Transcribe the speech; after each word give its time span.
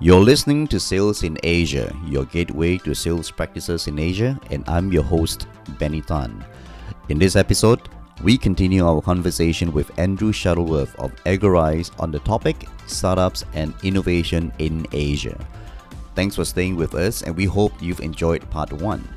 You're 0.00 0.20
listening 0.20 0.66
to 0.68 0.80
Sales 0.80 1.22
in 1.22 1.38
Asia, 1.44 1.94
your 2.04 2.24
gateway 2.24 2.78
to 2.78 2.94
sales 2.94 3.30
practices 3.30 3.86
in 3.86 4.00
Asia, 4.00 4.38
and 4.50 4.64
I'm 4.66 4.92
your 4.92 5.04
host, 5.04 5.46
Benny 5.78 6.00
Tan. 6.00 6.44
In 7.10 7.18
this 7.20 7.36
episode, 7.36 7.88
we 8.20 8.36
continue 8.36 8.84
our 8.84 9.00
conversation 9.00 9.72
with 9.72 9.96
Andrew 9.96 10.32
Shuttleworth 10.32 10.96
of 10.96 11.12
Agorize 11.26 11.92
on 12.00 12.10
the 12.10 12.18
topic 12.18 12.66
startups 12.86 13.44
and 13.54 13.72
innovation 13.84 14.52
in 14.58 14.84
Asia. 14.90 15.38
Thanks 16.16 16.34
for 16.34 16.44
staying 16.44 16.74
with 16.74 16.96
us, 16.96 17.22
and 17.22 17.36
we 17.36 17.44
hope 17.44 17.80
you've 17.80 18.00
enjoyed 18.00 18.50
part 18.50 18.72
one. 18.72 19.08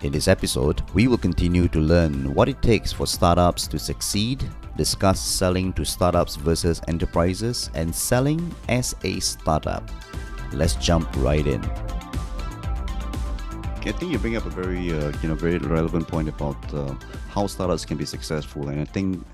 In 0.00 0.12
this 0.12 0.28
episode, 0.28 0.82
we 0.94 1.08
will 1.08 1.18
continue 1.18 1.68
to 1.68 1.78
learn 1.78 2.32
what 2.32 2.48
it 2.48 2.62
takes 2.62 2.90
for 2.90 3.06
startups 3.06 3.66
to 3.68 3.78
succeed, 3.78 4.48
discuss 4.76 5.20
selling 5.20 5.72
to 5.74 5.84
startups 5.84 6.36
versus 6.36 6.80
enterprises, 6.88 7.70
and 7.74 7.94
selling 7.94 8.54
as 8.68 8.94
a 9.04 9.20
startup. 9.20 9.90
Let's 10.52 10.74
jump 10.76 11.08
right 11.16 11.46
in. 11.46 11.62
I 13.86 13.92
think 13.92 14.10
you 14.10 14.18
bring 14.18 14.36
up 14.36 14.44
a 14.46 14.50
very, 14.50 14.92
uh, 14.92 15.12
you 15.22 15.28
know, 15.28 15.36
very 15.36 15.58
relevant 15.58 16.08
point 16.08 16.28
about 16.28 16.74
uh, 16.74 16.94
how 17.28 17.46
startups 17.46 17.84
can 17.84 17.96
be 17.96 18.04
successful, 18.04 18.68
and 18.68 18.80
I 18.80 18.84
think 18.84 19.24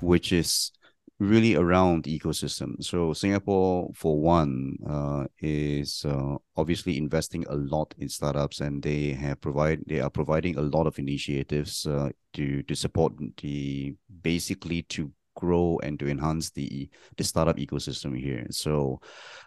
which 0.00 0.32
is 0.32 0.72
really 1.20 1.54
around 1.54 2.04
the 2.04 2.18
ecosystem. 2.18 2.82
So 2.82 3.12
Singapore, 3.12 3.90
for 3.94 4.18
one, 4.18 4.76
uh, 4.88 5.26
is 5.38 6.04
uh, 6.04 6.36
obviously 6.56 6.96
investing 6.96 7.44
a 7.48 7.54
lot 7.54 7.94
in 7.98 8.08
startups, 8.08 8.60
and 8.60 8.82
they 8.82 9.12
have 9.12 9.40
provide 9.40 9.80
they 9.86 10.00
are 10.00 10.10
providing 10.10 10.56
a 10.56 10.62
lot 10.62 10.86
of 10.86 10.98
initiatives 10.98 11.86
uh, 11.86 12.08
to 12.32 12.62
to 12.62 12.74
support 12.74 13.12
the 13.42 13.94
basically 14.22 14.82
to 14.82 15.12
grow 15.36 15.78
and 15.82 15.98
to 15.98 16.08
enhance 16.08 16.50
the 16.50 16.88
the 17.16 17.24
startup 17.24 17.56
ecosystem 17.56 18.18
here. 18.18 18.46
So, 18.50 19.00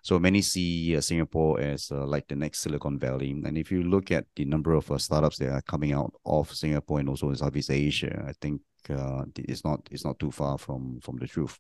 so 0.04 0.20
many 0.20 0.42
see 0.42 0.96
uh, 0.96 1.02
Singapore 1.02 1.60
as 1.60 1.92
uh, 1.92 2.06
like 2.06 2.28
the 2.28 2.36
next 2.36 2.60
Silicon 2.60 3.00
Valley. 3.00 3.32
And 3.32 3.58
if 3.58 3.72
you 3.72 3.84
look 3.84 4.12
at 4.12 4.26
the 4.36 4.46
number 4.46 4.74
of 4.74 4.90
uh, 4.92 4.98
startups 4.98 5.38
that 5.40 5.50
are 5.50 5.62
coming 5.62 5.92
out 5.92 6.14
of 6.26 6.54
Singapore 6.54 7.00
and 7.00 7.10
also 7.10 7.30
in 7.30 7.36
Southeast 7.36 7.72
Asia, 7.72 8.26
I 8.28 8.34
think 8.42 8.62
uh, 8.90 9.26
it's 9.36 9.64
not 9.64 9.82
it's 9.92 10.06
not 10.06 10.20
too 10.20 10.32
far 10.32 10.58
from 10.58 11.00
from 11.02 11.18
the 11.18 11.28
truth. 11.28 11.60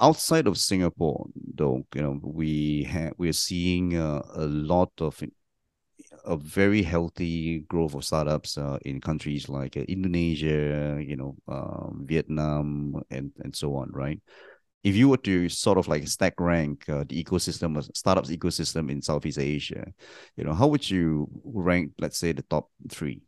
Outside 0.00 0.46
of 0.46 0.58
Singapore, 0.58 1.26
though, 1.54 1.84
you 1.94 2.02
know, 2.02 2.20
we 2.22 2.84
have 2.84 3.14
we're 3.18 3.32
seeing 3.32 3.96
uh, 3.96 4.22
a 4.34 4.46
lot 4.46 4.90
of 5.00 5.22
a 6.24 6.36
very 6.36 6.82
healthy 6.82 7.60
growth 7.60 7.94
of 7.94 8.04
startups 8.04 8.56
uh, 8.58 8.78
in 8.84 9.00
countries 9.00 9.48
like 9.48 9.76
uh, 9.76 9.80
Indonesia, 9.88 10.98
you 11.00 11.16
know, 11.16 11.36
um, 11.48 12.04
Vietnam, 12.06 13.02
and 13.10 13.32
and 13.42 13.54
so 13.54 13.74
on, 13.76 13.90
right? 13.92 14.20
If 14.84 14.96
you 14.96 15.08
were 15.08 15.18
to 15.18 15.48
sort 15.48 15.78
of 15.78 15.86
like 15.86 16.06
stack 16.08 16.34
rank 16.40 16.88
uh, 16.88 17.04
the 17.08 17.22
ecosystem, 17.22 17.78
startups 17.96 18.30
ecosystem 18.30 18.90
in 18.90 19.00
Southeast 19.00 19.38
Asia, 19.38 19.86
you 20.36 20.44
know, 20.44 20.54
how 20.54 20.66
would 20.66 20.88
you 20.88 21.28
rank, 21.44 21.92
let's 21.98 22.18
say, 22.18 22.32
the 22.32 22.42
top 22.42 22.68
three? 22.88 23.22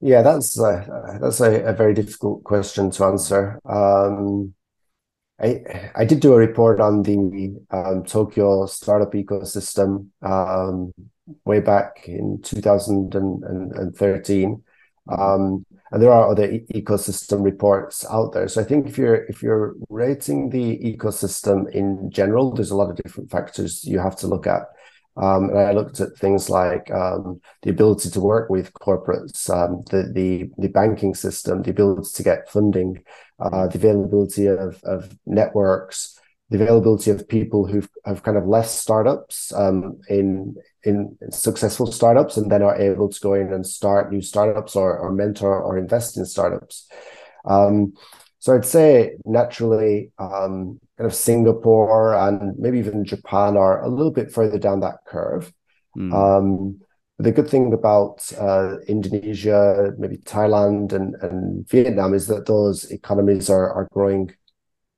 Yeah, 0.00 0.22
that's 0.22 0.58
a, 0.58 1.18
that's 1.20 1.40
a, 1.40 1.64
a 1.64 1.72
very 1.72 1.92
difficult 1.94 2.44
question 2.44 2.90
to 2.92 3.04
answer. 3.04 3.58
Um, 3.64 4.54
I 5.40 5.90
I 5.96 6.04
did 6.04 6.20
do 6.20 6.34
a 6.34 6.38
report 6.38 6.80
on 6.80 7.02
the 7.02 7.56
um, 7.70 8.04
Tokyo 8.04 8.66
startup 8.66 9.12
ecosystem 9.14 10.08
um, 10.22 10.92
way 11.44 11.60
back 11.60 12.08
in 12.08 12.40
2013, 12.42 14.62
um, 15.08 15.64
and 15.92 16.02
there 16.02 16.12
are 16.12 16.30
other 16.30 16.50
e- 16.50 16.66
ecosystem 16.74 17.42
reports 17.44 18.04
out 18.10 18.32
there. 18.32 18.48
So 18.48 18.60
I 18.60 18.64
think 18.64 18.86
if 18.88 18.98
you're 18.98 19.24
if 19.26 19.42
you're 19.42 19.74
rating 19.90 20.50
the 20.50 20.78
ecosystem 20.78 21.70
in 21.72 22.10
general, 22.10 22.52
there's 22.52 22.70
a 22.70 22.76
lot 22.76 22.90
of 22.90 22.96
different 22.96 23.30
factors 23.30 23.84
you 23.84 23.98
have 24.00 24.16
to 24.18 24.26
look 24.28 24.46
at. 24.46 24.62
Um, 25.20 25.50
and 25.50 25.58
I 25.58 25.72
looked 25.72 26.00
at 26.00 26.16
things 26.16 26.48
like 26.48 26.90
um, 26.92 27.40
the 27.62 27.70
ability 27.70 28.10
to 28.10 28.20
work 28.20 28.48
with 28.48 28.72
corporates, 28.72 29.50
um, 29.50 29.82
the, 29.90 30.10
the 30.12 30.50
the 30.58 30.68
banking 30.68 31.14
system, 31.14 31.62
the 31.62 31.70
ability 31.70 32.10
to 32.14 32.22
get 32.22 32.48
funding, 32.48 33.02
uh, 33.40 33.66
the 33.66 33.78
availability 33.78 34.46
of, 34.46 34.80
of 34.84 35.16
networks, 35.26 36.18
the 36.50 36.62
availability 36.62 37.10
of 37.10 37.28
people 37.28 37.66
who 37.66 37.82
have 38.04 38.22
kind 38.22 38.36
of 38.36 38.46
left 38.46 38.70
startups 38.70 39.52
um, 39.52 39.98
in 40.08 40.54
in 40.84 41.16
successful 41.30 41.90
startups 41.90 42.36
and 42.36 42.50
then 42.50 42.62
are 42.62 42.80
able 42.80 43.08
to 43.08 43.20
go 43.20 43.34
in 43.34 43.52
and 43.52 43.66
start 43.66 44.12
new 44.12 44.22
startups 44.22 44.76
or, 44.76 44.96
or 44.98 45.12
mentor 45.12 45.60
or 45.60 45.76
invest 45.76 46.16
in 46.16 46.24
startups. 46.24 46.88
Um, 47.44 47.94
so 48.38 48.54
I'd 48.54 48.64
say 48.64 49.16
naturally, 49.24 50.12
um, 50.18 50.80
kind 50.96 51.06
of 51.06 51.14
Singapore 51.14 52.14
and 52.14 52.56
maybe 52.58 52.78
even 52.78 53.04
Japan 53.04 53.56
are 53.56 53.82
a 53.82 53.88
little 53.88 54.12
bit 54.12 54.32
further 54.32 54.58
down 54.58 54.80
that 54.80 54.98
curve. 55.06 55.52
Mm. 55.96 56.12
Um, 56.12 56.80
the 57.18 57.32
good 57.32 57.48
thing 57.48 57.72
about 57.72 58.32
uh, 58.38 58.76
Indonesia, 58.86 59.92
maybe 59.98 60.18
Thailand 60.18 60.92
and, 60.92 61.16
and 61.16 61.68
Vietnam 61.68 62.14
is 62.14 62.28
that 62.28 62.46
those 62.46 62.90
economies 62.90 63.50
are, 63.50 63.72
are 63.72 63.88
growing 63.92 64.32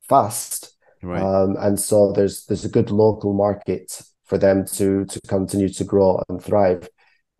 fast. 0.09 0.77
Right. 1.03 1.23
Um, 1.23 1.57
and 1.59 1.81
so 1.81 2.13
there's 2.13 2.45
there's 2.45 2.67
a 2.67 2.69
good 2.69 2.91
local 2.91 3.33
market 3.33 4.03
for 4.25 4.37
them 4.37 4.67
to 4.67 5.07
to 5.07 5.21
continue 5.27 5.71
to 5.71 5.85
grow 5.85 6.23
and 6.29 6.43
thrive. 6.43 6.89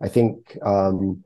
I 0.01 0.09
think 0.09 0.57
um, 0.63 1.25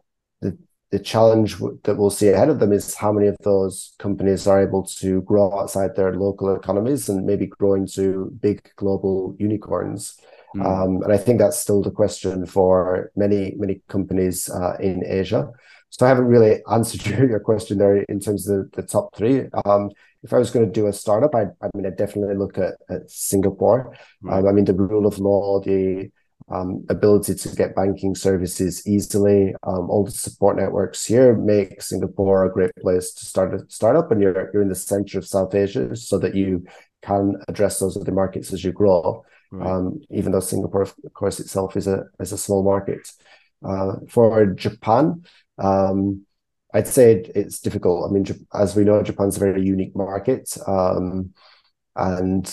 the 0.94 1.00
challenge 1.00 1.59
that 1.82 1.97
we'll 1.97 2.09
see 2.09 2.28
ahead 2.28 2.49
of 2.49 2.60
them 2.60 2.72
is 2.72 2.94
how 2.94 3.10
many 3.10 3.27
of 3.27 3.37
those 3.41 3.97
companies 3.99 4.47
are 4.47 4.62
able 4.62 4.84
to 4.84 5.22
grow 5.22 5.53
outside 5.59 5.97
their 5.97 6.15
local 6.15 6.55
economies 6.55 7.09
and 7.09 7.27
maybe 7.27 7.47
grow 7.47 7.75
into 7.75 8.31
big 8.41 8.71
global 8.77 9.34
unicorns. 9.41 10.21
Mm. 10.54 10.65
Um, 10.65 11.03
and 11.03 11.12
I 11.12 11.16
think 11.16 11.41
that's 11.41 11.59
still 11.59 11.83
the 11.83 11.91
question 11.91 12.47
for 12.47 13.10
many, 13.16 13.54
many 13.56 13.83
companies 13.88 14.49
uh, 14.49 14.77
in 14.78 15.04
Asia. 15.04 15.50
So 15.91 16.06
I 16.06 16.10
haven't 16.10 16.27
really 16.27 16.62
answered 16.71 17.04
your, 17.33 17.41
question 17.41 17.78
there 17.78 17.97
in 17.97 18.21
terms 18.21 18.49
of 18.49 18.71
the, 18.71 18.83
the 18.83 18.87
top 18.87 19.16
three. 19.16 19.47
Um, 19.65 19.91
if 20.22 20.33
I 20.33 20.38
was 20.38 20.53
going 20.53 20.65
to 20.65 20.71
do 20.72 20.87
a 20.87 20.93
startup, 20.93 21.34
I, 21.34 21.47
I 21.60 21.71
mean, 21.75 21.87
I 21.87 21.91
definitely 21.91 22.37
look 22.37 22.56
at, 22.56 22.75
at 22.88 23.10
Singapore. 23.10 23.97
Right. 24.22 24.38
Um, 24.38 24.47
I 24.47 24.53
mean, 24.53 24.65
the 24.65 24.75
rule 24.75 25.09
of 25.09 25.19
law, 25.19 25.59
the 25.59 26.12
um, 26.50 26.84
ability 26.88 27.34
to 27.34 27.56
get 27.56 27.75
banking 27.75 28.15
services 28.15 28.87
easily, 28.87 29.55
um, 29.62 29.88
all 29.88 30.05
the 30.05 30.10
support 30.10 30.56
networks 30.56 31.05
here 31.05 31.34
make 31.34 31.81
Singapore 31.81 32.44
a 32.44 32.53
great 32.53 32.75
place 32.77 33.12
to 33.12 33.25
start 33.25 33.55
a 33.55 33.65
startup. 33.69 34.10
And 34.10 34.21
you're 34.21 34.50
you're 34.53 34.62
in 34.62 34.69
the 34.69 34.75
center 34.75 35.19
of 35.19 35.27
South 35.27 35.54
Asia, 35.54 35.97
so 35.97 36.19
that 36.19 36.34
you 36.34 36.66
can 37.03 37.37
address 37.49 37.78
those 37.78 37.97
other 37.97 38.12
markets 38.12 38.53
as 38.53 38.65
you 38.65 38.72
grow. 38.72 39.25
Right. 39.50 39.71
Um, 39.71 40.00
even 40.10 40.33
though 40.33 40.41
Singapore, 40.41 40.83
of 40.83 41.12
course, 41.15 41.41
itself 41.41 41.77
is 41.77 41.87
a 41.87 42.04
is 42.21 42.33
a 42.33 42.38
small 42.38 42.62
market. 42.62 43.10
Uh, 43.65 43.97
for 44.09 44.47
Japan, 44.47 45.25
um, 45.59 46.27
I'd 46.75 46.88
say 46.88 47.22
it's 47.34 47.60
difficult. 47.60 48.10
I 48.10 48.12
mean, 48.12 48.27
as 48.53 48.77
we 48.77 48.84
know, 48.84 49.03
Japan's 49.03 49.37
a 49.37 49.41
very 49.41 49.62
unique 49.65 49.97
market, 49.97 50.56
um, 50.66 51.33
and 51.97 52.47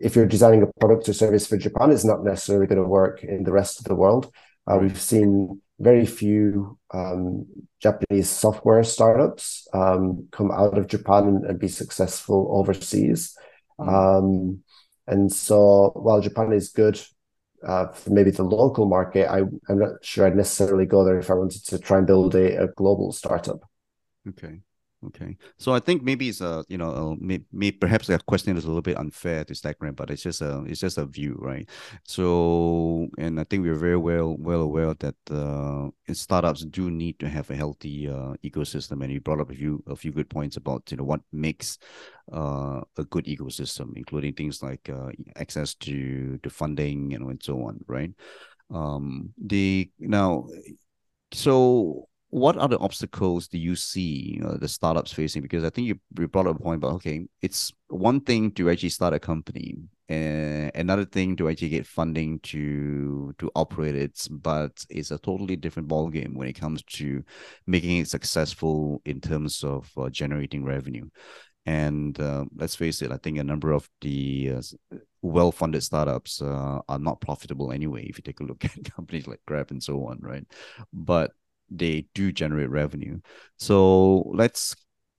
if 0.00 0.16
you're 0.16 0.26
designing 0.26 0.62
a 0.62 0.80
product 0.80 1.08
or 1.08 1.12
service 1.12 1.46
for 1.46 1.56
Japan, 1.56 1.90
it's 1.90 2.04
not 2.04 2.24
necessarily 2.24 2.66
going 2.66 2.82
to 2.82 2.88
work 2.88 3.22
in 3.22 3.44
the 3.44 3.52
rest 3.52 3.78
of 3.78 3.84
the 3.84 3.94
world. 3.94 4.32
Uh, 4.66 4.78
we've 4.80 5.00
seen 5.00 5.60
very 5.78 6.06
few 6.06 6.78
um, 6.92 7.46
Japanese 7.80 8.30
software 8.30 8.84
startups 8.84 9.66
um, 9.72 10.28
come 10.30 10.50
out 10.50 10.78
of 10.78 10.86
Japan 10.86 11.24
and, 11.24 11.44
and 11.44 11.58
be 11.58 11.68
successful 11.68 12.48
overseas. 12.50 13.36
Mm. 13.78 13.88
Um, 13.92 14.62
and 15.06 15.32
so 15.32 15.92
while 15.94 16.20
Japan 16.20 16.52
is 16.52 16.70
good 16.70 17.00
uh, 17.66 17.88
for 17.88 18.10
maybe 18.10 18.30
the 18.30 18.42
local 18.42 18.86
market, 18.86 19.30
I, 19.30 19.40
I'm 19.68 19.78
not 19.78 20.02
sure 20.02 20.26
I'd 20.26 20.36
necessarily 20.36 20.86
go 20.86 21.04
there 21.04 21.18
if 21.18 21.30
I 21.30 21.34
wanted 21.34 21.64
to 21.66 21.78
try 21.78 21.98
and 21.98 22.06
build 22.06 22.34
a, 22.34 22.64
a 22.64 22.68
global 22.68 23.12
startup. 23.12 23.68
Okay. 24.28 24.60
Okay, 25.08 25.36
so 25.58 25.72
I 25.72 25.80
think 25.80 26.02
maybe 26.02 26.28
it's 26.28 26.40
a 26.40 26.64
you 26.68 26.78
know 26.78 27.16
maybe 27.20 27.44
may, 27.52 27.72
perhaps 27.72 28.06
the 28.06 28.18
question 28.20 28.56
is 28.56 28.64
a 28.64 28.68
little 28.68 28.80
bit 28.82 28.96
unfair 28.96 29.44
to 29.44 29.54
stack 29.54 29.76
rank, 29.80 29.96
but 29.96 30.10
it's 30.10 30.22
just 30.22 30.40
a 30.40 30.64
it's 30.66 30.80
just 30.80 30.98
a 30.98 31.04
view, 31.04 31.36
right? 31.38 31.68
So 32.04 33.08
and 33.18 33.38
I 33.38 33.44
think 33.44 33.64
we're 33.64 33.74
very 33.74 33.96
well 33.96 34.36
well 34.38 34.62
aware 34.62 34.94
that 34.94 35.16
uh, 35.30 35.90
startups 36.12 36.64
do 36.64 36.90
need 36.90 37.18
to 37.18 37.28
have 37.28 37.50
a 37.50 37.56
healthy 37.56 38.08
uh, 38.08 38.34
ecosystem, 38.44 39.02
and 39.02 39.12
you 39.12 39.20
brought 39.20 39.40
up 39.40 39.50
a 39.50 39.54
few 39.54 39.82
a 39.86 39.96
few 39.96 40.12
good 40.12 40.30
points 40.30 40.56
about 40.56 40.90
you 40.90 40.96
know 40.96 41.04
what 41.04 41.20
makes 41.32 41.78
uh, 42.32 42.80
a 42.96 43.04
good 43.04 43.26
ecosystem, 43.26 43.96
including 43.96 44.32
things 44.32 44.62
like 44.62 44.88
uh, 44.88 45.10
access 45.36 45.74
to 45.74 46.38
to 46.38 46.50
funding 46.50 47.10
know 47.18 47.28
and 47.28 47.42
so 47.42 47.62
on, 47.64 47.80
right? 47.88 48.12
Um, 48.70 49.34
the 49.38 49.90
now 49.98 50.46
so 51.32 52.08
what 52.34 52.56
other 52.56 52.76
obstacles 52.80 53.46
do 53.46 53.58
you 53.58 53.76
see 53.76 54.40
uh, 54.44 54.56
the 54.56 54.66
startups 54.66 55.12
facing? 55.12 55.40
Because 55.40 55.62
I 55.62 55.70
think 55.70 55.86
you, 55.86 56.00
you 56.18 56.26
brought 56.26 56.48
up 56.48 56.56
a 56.56 56.62
point 56.62 56.78
about 56.78 56.94
okay, 56.94 57.28
it's 57.42 57.72
one 57.86 58.20
thing 58.20 58.50
to 58.52 58.70
actually 58.70 58.88
start 58.88 59.14
a 59.14 59.20
company, 59.20 59.76
and 60.08 60.72
another 60.74 61.04
thing 61.04 61.36
to 61.36 61.48
actually 61.48 61.68
get 61.68 61.86
funding 61.86 62.40
to 62.40 63.32
to 63.38 63.52
operate 63.54 63.94
it, 63.94 64.26
but 64.32 64.84
it's 64.90 65.12
a 65.12 65.18
totally 65.18 65.54
different 65.54 65.86
ballgame 65.86 66.34
when 66.34 66.48
it 66.48 66.54
comes 66.54 66.82
to 66.94 67.22
making 67.68 67.98
it 67.98 68.08
successful 68.08 69.00
in 69.04 69.20
terms 69.20 69.62
of 69.62 69.88
uh, 69.96 70.10
generating 70.10 70.64
revenue. 70.64 71.08
And 71.66 72.18
uh, 72.18 72.46
let's 72.56 72.74
face 72.74 73.00
it, 73.00 73.12
I 73.12 73.16
think 73.18 73.38
a 73.38 73.44
number 73.44 73.70
of 73.70 73.88
the 74.00 74.54
uh, 74.56 74.96
well-funded 75.22 75.84
startups 75.84 76.42
uh, 76.42 76.80
are 76.88 76.98
not 76.98 77.20
profitable 77.20 77.70
anyway. 77.70 78.06
If 78.06 78.18
you 78.18 78.22
take 78.22 78.40
a 78.40 78.44
look 78.44 78.64
at 78.64 78.92
companies 78.92 79.28
like 79.28 79.40
Grab 79.46 79.70
and 79.70 79.80
so 79.80 80.04
on, 80.08 80.18
right? 80.20 80.44
But 80.92 81.30
they 81.70 82.06
do 82.14 82.32
generate 82.32 82.70
revenue. 82.70 83.20
So 83.58 84.30
let's 84.34 84.74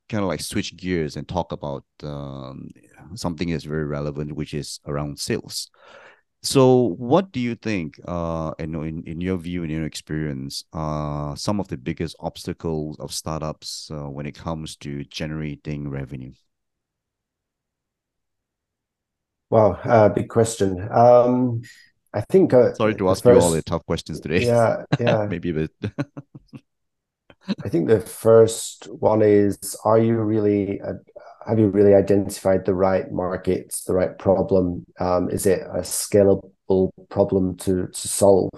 kind 0.09 0.23
of 0.23 0.27
like 0.27 0.41
switch 0.41 0.75
gears 0.77 1.15
and 1.15 1.27
talk 1.27 1.51
about 1.51 1.83
um, 2.03 2.69
something 3.15 3.49
that's 3.49 3.63
very 3.63 3.85
relevant, 3.85 4.35
which 4.35 4.53
is 4.53 4.79
around 4.85 5.19
sales. 5.19 5.69
So, 6.43 6.93
what 6.99 7.31
do 7.31 7.39
you 7.39 7.55
think, 7.55 7.99
uh, 8.07 8.53
in, 8.59 8.75
in, 9.07 9.19
your 9.19 9.37
view, 9.37 9.63
in 9.63 9.71
your 9.71 9.85
experience, 9.85 10.63
uh, 10.73 11.33
some 11.33 11.59
of 11.59 11.69
the 11.69 11.77
biggest 11.77 12.15
obstacles 12.19 12.97
of 12.99 13.11
startups 13.11 13.89
uh, 13.91 14.07
when 14.09 14.27
it 14.27 14.35
comes 14.35 14.75
to 14.77 15.03
generating 15.05 15.89
revenue? 15.89 16.33
Wow, 19.49 19.79
uh, 19.83 20.09
big 20.09 20.29
question. 20.29 20.87
Um, 20.91 21.61
I 22.15 22.21
think. 22.21 22.53
Uh, 22.53 22.73
Sorry 22.73 22.95
to 22.95 23.09
ask 23.09 23.23
first, 23.23 23.41
you 23.41 23.45
all 23.45 23.51
the 23.51 23.61
tough 23.61 23.85
questions 23.85 24.21
today. 24.21 24.45
Yeah, 24.45 24.83
yeah. 24.99 25.25
Maybe 25.29 25.49
a 25.49 25.53
bit. 25.53 25.71
I 27.63 27.69
think 27.69 27.87
the 27.87 27.99
first 27.99 28.85
one 28.85 29.21
is: 29.21 29.75
Are 29.83 29.99
you 29.99 30.15
really? 30.21 30.81
Uh, 30.81 30.93
have 31.45 31.59
you 31.59 31.67
really 31.67 31.93
identified 31.93 32.65
the 32.65 32.73
right 32.73 33.11
markets, 33.11 33.83
the 33.83 33.93
right 33.93 34.17
problem? 34.17 34.85
Um, 34.99 35.29
is 35.29 35.45
it 35.45 35.61
a 35.61 35.81
scalable 35.81 36.91
problem 37.09 37.57
to 37.57 37.87
to 37.87 38.07
solve? 38.07 38.49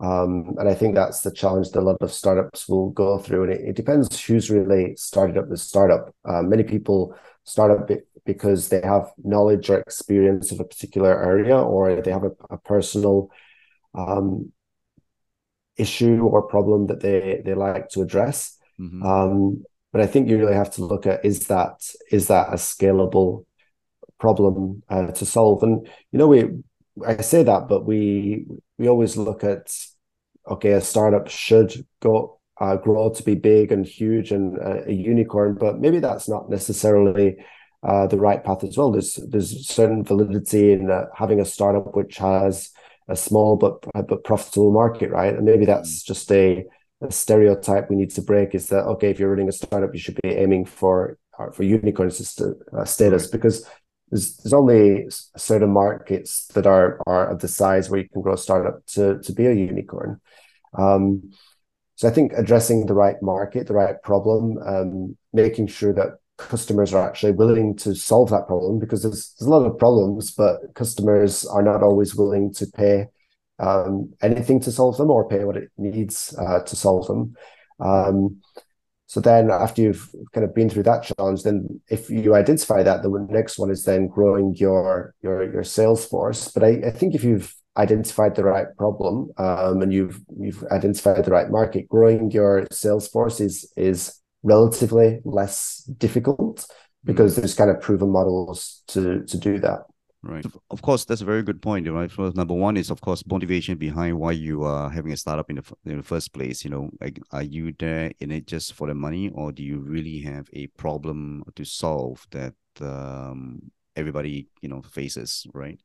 Um, 0.00 0.54
and 0.58 0.68
I 0.68 0.74
think 0.74 0.94
that's 0.94 1.20
the 1.20 1.30
challenge 1.30 1.70
that 1.70 1.80
a 1.80 1.82
lot 1.82 1.98
of 2.00 2.12
startups 2.12 2.68
will 2.68 2.90
go 2.90 3.18
through. 3.18 3.44
And 3.44 3.52
it, 3.52 3.60
it 3.60 3.76
depends 3.76 4.18
who's 4.18 4.50
really 4.50 4.96
started 4.96 5.36
up 5.36 5.48
the 5.48 5.58
startup. 5.58 6.14
Uh, 6.24 6.42
many 6.42 6.62
people 6.62 7.14
start 7.44 7.70
up 7.70 7.90
because 8.24 8.68
they 8.68 8.80
have 8.82 9.10
knowledge 9.22 9.70
or 9.70 9.78
experience 9.78 10.52
of 10.52 10.60
a 10.60 10.64
particular 10.64 11.22
area, 11.22 11.58
or 11.58 12.00
they 12.02 12.10
have 12.10 12.24
a, 12.24 12.32
a 12.50 12.58
personal 12.58 13.30
um, 13.94 14.52
issue 15.76 16.22
or 16.22 16.42
problem 16.42 16.86
that 16.88 17.00
they 17.00 17.42
they 17.44 17.54
like 17.54 17.88
to 17.90 18.02
address. 18.02 18.58
Mm-hmm. 18.78 19.02
Um, 19.02 19.64
but 19.92 20.00
I 20.00 20.06
think 20.06 20.28
you 20.28 20.38
really 20.38 20.54
have 20.54 20.72
to 20.74 20.84
look 20.84 21.06
at 21.06 21.24
is 21.24 21.46
that 21.46 21.82
is 22.10 22.28
that 22.28 22.48
a 22.48 22.56
scalable 22.56 23.44
problem 24.18 24.82
uh, 24.88 25.08
to 25.12 25.26
solve? 25.26 25.62
And 25.62 25.86
you 26.12 26.18
know, 26.18 26.28
we 26.28 26.50
I 27.06 27.22
say 27.22 27.42
that, 27.42 27.68
but 27.68 27.84
we 27.86 28.46
we 28.78 28.88
always 28.88 29.16
look 29.16 29.44
at 29.44 29.74
okay, 30.46 30.72
a 30.72 30.80
startup 30.80 31.28
should 31.28 31.86
go 32.00 32.39
uh, 32.60 32.76
grow 32.76 33.10
to 33.10 33.22
be 33.22 33.34
big 33.34 33.72
and 33.72 33.86
huge 33.86 34.30
and 34.32 34.58
uh, 34.58 34.84
a 34.86 34.92
unicorn, 34.92 35.54
but 35.54 35.80
maybe 35.80 35.98
that's 35.98 36.28
not 36.28 36.50
necessarily 36.50 37.36
uh, 37.82 38.06
the 38.06 38.18
right 38.18 38.44
path 38.44 38.62
as 38.62 38.76
well. 38.76 38.92
There's 38.92 39.14
there's 39.14 39.66
certain 39.66 40.04
validity 40.04 40.72
in 40.72 40.90
uh, 40.90 41.06
having 41.16 41.40
a 41.40 41.44
startup 41.44 41.96
which 41.96 42.18
has 42.18 42.70
a 43.08 43.16
small 43.16 43.56
but 43.56 43.84
but 44.06 44.24
profitable 44.24 44.72
market, 44.72 45.10
right? 45.10 45.34
And 45.34 45.44
maybe 45.44 45.64
that's 45.64 46.02
mm. 46.02 46.06
just 46.06 46.30
a, 46.30 46.64
a 47.00 47.10
stereotype 47.10 47.88
we 47.88 47.96
need 47.96 48.10
to 48.10 48.22
break. 48.22 48.54
Is 48.54 48.68
that 48.68 48.84
okay? 48.84 49.10
If 49.10 49.18
you're 49.18 49.30
running 49.30 49.48
a 49.48 49.52
startup, 49.52 49.94
you 49.94 50.00
should 50.00 50.20
be 50.22 50.28
aiming 50.28 50.66
for 50.66 51.18
uh, 51.38 51.50
for 51.50 51.62
unicorn 51.62 52.10
uh, 52.10 52.84
status 52.84 53.26
because 53.28 53.66
there's 54.10 54.36
there's 54.36 54.52
only 54.52 55.08
certain 55.36 55.70
markets 55.70 56.46
that 56.48 56.66
are 56.66 57.00
are 57.06 57.30
of 57.30 57.40
the 57.40 57.48
size 57.48 57.88
where 57.88 58.00
you 58.00 58.08
can 58.10 58.20
grow 58.20 58.34
a 58.34 58.38
startup 58.38 58.84
to 58.88 59.18
to 59.20 59.32
be 59.32 59.46
a 59.46 59.54
unicorn. 59.54 60.20
Um, 60.76 61.32
so 62.00 62.08
I 62.08 62.12
think 62.12 62.32
addressing 62.32 62.86
the 62.86 62.94
right 62.94 63.20
market, 63.20 63.66
the 63.66 63.74
right 63.74 64.02
problem, 64.02 64.56
um, 64.64 65.18
making 65.34 65.66
sure 65.66 65.92
that 65.92 66.16
customers 66.38 66.94
are 66.94 67.06
actually 67.06 67.32
willing 67.32 67.76
to 67.76 67.94
solve 67.94 68.30
that 68.30 68.46
problem 68.46 68.78
because 68.78 69.02
there's, 69.02 69.34
there's 69.38 69.46
a 69.46 69.50
lot 69.50 69.66
of 69.66 69.78
problems, 69.78 70.30
but 70.30 70.60
customers 70.74 71.44
are 71.44 71.62
not 71.62 71.82
always 71.82 72.14
willing 72.14 72.54
to 72.54 72.66
pay 72.68 73.08
um, 73.58 74.14
anything 74.22 74.60
to 74.60 74.72
solve 74.72 74.96
them 74.96 75.10
or 75.10 75.28
pay 75.28 75.44
what 75.44 75.58
it 75.58 75.68
needs 75.76 76.34
uh, 76.38 76.60
to 76.60 76.74
solve 76.74 77.06
them. 77.06 77.36
Um, 77.80 78.40
so 79.04 79.20
then 79.20 79.50
after 79.50 79.82
you've 79.82 80.08
kind 80.32 80.46
of 80.46 80.54
been 80.54 80.70
through 80.70 80.84
that 80.84 81.02
challenge, 81.02 81.42
then 81.42 81.82
if 81.90 82.08
you 82.08 82.34
identify 82.34 82.82
that, 82.82 83.02
the 83.02 83.10
next 83.28 83.58
one 83.58 83.70
is 83.70 83.84
then 83.84 84.06
growing 84.06 84.54
your 84.54 85.14
your 85.20 85.52
your 85.52 85.64
sales 85.64 86.06
force. 86.06 86.50
But 86.50 86.64
I, 86.64 86.68
I 86.86 86.90
think 86.92 87.14
if 87.14 87.24
you've 87.24 87.54
identified 87.76 88.34
the 88.34 88.44
right 88.44 88.66
problem 88.76 89.30
um, 89.38 89.82
and 89.82 89.92
you've 89.92 90.20
you've 90.38 90.64
identified 90.70 91.24
the 91.24 91.30
right 91.30 91.50
market, 91.50 91.88
growing 91.88 92.30
your 92.30 92.66
sales 92.72 93.08
force 93.08 93.40
is 93.40 93.72
is 93.76 94.20
relatively 94.42 95.20
less 95.24 95.82
difficult 95.98 96.66
because 97.04 97.32
mm-hmm. 97.32 97.42
there's 97.42 97.54
kind 97.54 97.70
of 97.70 97.80
proven 97.80 98.10
models 98.10 98.82
to 98.88 99.24
to 99.24 99.38
do 99.38 99.58
that. 99.58 99.80
Right. 100.22 100.44
Of 100.70 100.82
course, 100.82 101.06
that's 101.06 101.22
a 101.22 101.24
very 101.24 101.42
good 101.42 101.62
point. 101.62 101.88
Right. 101.88 102.10
So 102.10 102.30
number 102.34 102.52
one 102.52 102.76
is, 102.76 102.90
of 102.90 103.00
course, 103.00 103.24
motivation 103.26 103.78
behind 103.78 104.18
why 104.18 104.32
you 104.32 104.64
are 104.64 104.90
having 104.90 105.12
a 105.12 105.16
startup 105.16 105.48
in 105.48 105.56
the 105.56 105.62
in 105.86 105.96
the 105.96 106.02
first 106.02 106.34
place. 106.34 106.62
You 106.62 106.70
know, 106.70 106.90
like, 107.00 107.18
are 107.32 107.42
you 107.42 107.72
there 107.78 108.12
in 108.20 108.30
it 108.30 108.46
just 108.46 108.74
for 108.74 108.86
the 108.86 108.94
money, 108.94 109.30
or 109.30 109.50
do 109.50 109.62
you 109.62 109.78
really 109.78 110.20
have 110.20 110.46
a 110.52 110.66
problem 110.68 111.42
to 111.56 111.64
solve 111.64 112.26
that 112.32 112.52
um, 112.82 113.70
everybody 113.96 114.48
you 114.60 114.68
know 114.68 114.82
faces? 114.82 115.46
Right. 115.54 115.80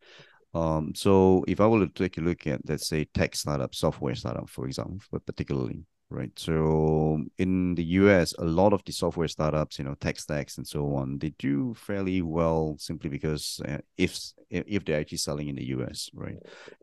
Um, 0.56 0.94
so 0.96 1.44
if 1.50 1.60
I 1.60 1.68
were 1.68 1.86
to 1.86 1.92
take 1.92 2.18
a 2.18 2.22
look 2.22 2.48
at, 2.48 2.62
let's 2.68 2.88
say, 2.88 3.06
tech 3.14 3.36
startup, 3.36 3.76
software 3.76 4.16
startup, 4.16 4.50
for 4.50 4.66
example, 4.66 5.00
but 5.12 5.26
particularly, 5.26 5.84
right? 6.10 6.32
So 6.38 7.22
in 7.38 7.76
the 7.76 7.84
US, 7.84 8.34
a 8.40 8.46
lot 8.46 8.72
of 8.72 8.82
the 8.86 8.94
software 8.94 9.28
startups, 9.28 9.78
you 9.78 9.84
know, 9.84 9.96
tech 9.96 10.18
stacks 10.18 10.58
and 10.58 10.66
so 10.66 10.96
on, 10.96 11.20
they 11.20 11.34
do 11.40 11.74
fairly 11.74 12.22
well 12.22 12.78
simply 12.80 13.10
because 13.10 13.60
uh, 13.68 13.80
if 13.98 14.18
if 14.50 14.86
they're 14.86 15.02
actually 15.02 15.18
selling 15.18 15.50
in 15.50 15.56
the 15.56 15.66
US, 15.66 16.10
right? 16.14 16.38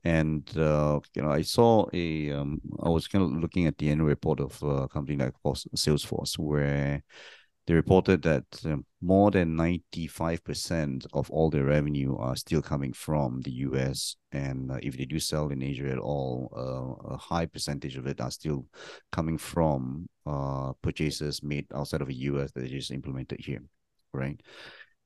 And 0.04 0.46
uh, 0.58 1.00
you 1.14 1.22
know, 1.22 1.30
I 1.30 1.40
saw 1.40 1.86
a 1.94 2.30
um, 2.30 2.60
I 2.82 2.90
was 2.90 3.08
kind 3.08 3.24
of 3.24 3.30
looking 3.40 3.66
at 3.66 3.78
the 3.78 3.88
annual 3.88 4.08
report 4.08 4.40
of 4.40 4.62
a 4.62 4.86
company 4.86 5.16
like 5.16 5.32
Salesforce, 5.42 6.38
where 6.38 7.02
they 7.66 7.74
reported 7.74 8.22
that 8.22 8.44
um, 8.64 8.84
more 9.00 9.30
than 9.30 9.56
95% 9.56 11.06
of 11.12 11.30
all 11.30 11.50
their 11.50 11.64
revenue 11.64 12.16
are 12.16 12.34
still 12.34 12.62
coming 12.62 12.92
from 12.92 13.40
the 13.42 13.52
US. 13.68 14.16
And 14.32 14.70
uh, 14.70 14.78
if 14.82 14.96
they 14.96 15.04
do 15.04 15.20
sell 15.20 15.48
in 15.48 15.62
Asia 15.62 15.90
at 15.90 15.98
all, 15.98 16.52
uh, 16.56 17.14
a 17.14 17.16
high 17.16 17.46
percentage 17.46 17.96
of 17.96 18.06
it 18.06 18.20
are 18.20 18.30
still 18.30 18.66
coming 19.12 19.38
from 19.38 20.08
uh, 20.26 20.72
purchases 20.82 21.42
made 21.42 21.66
outside 21.74 22.02
of 22.02 22.08
the 22.08 22.14
US 22.14 22.50
that 22.52 22.64
is 22.64 22.90
implemented 22.90 23.40
here, 23.40 23.62
right? 24.12 24.40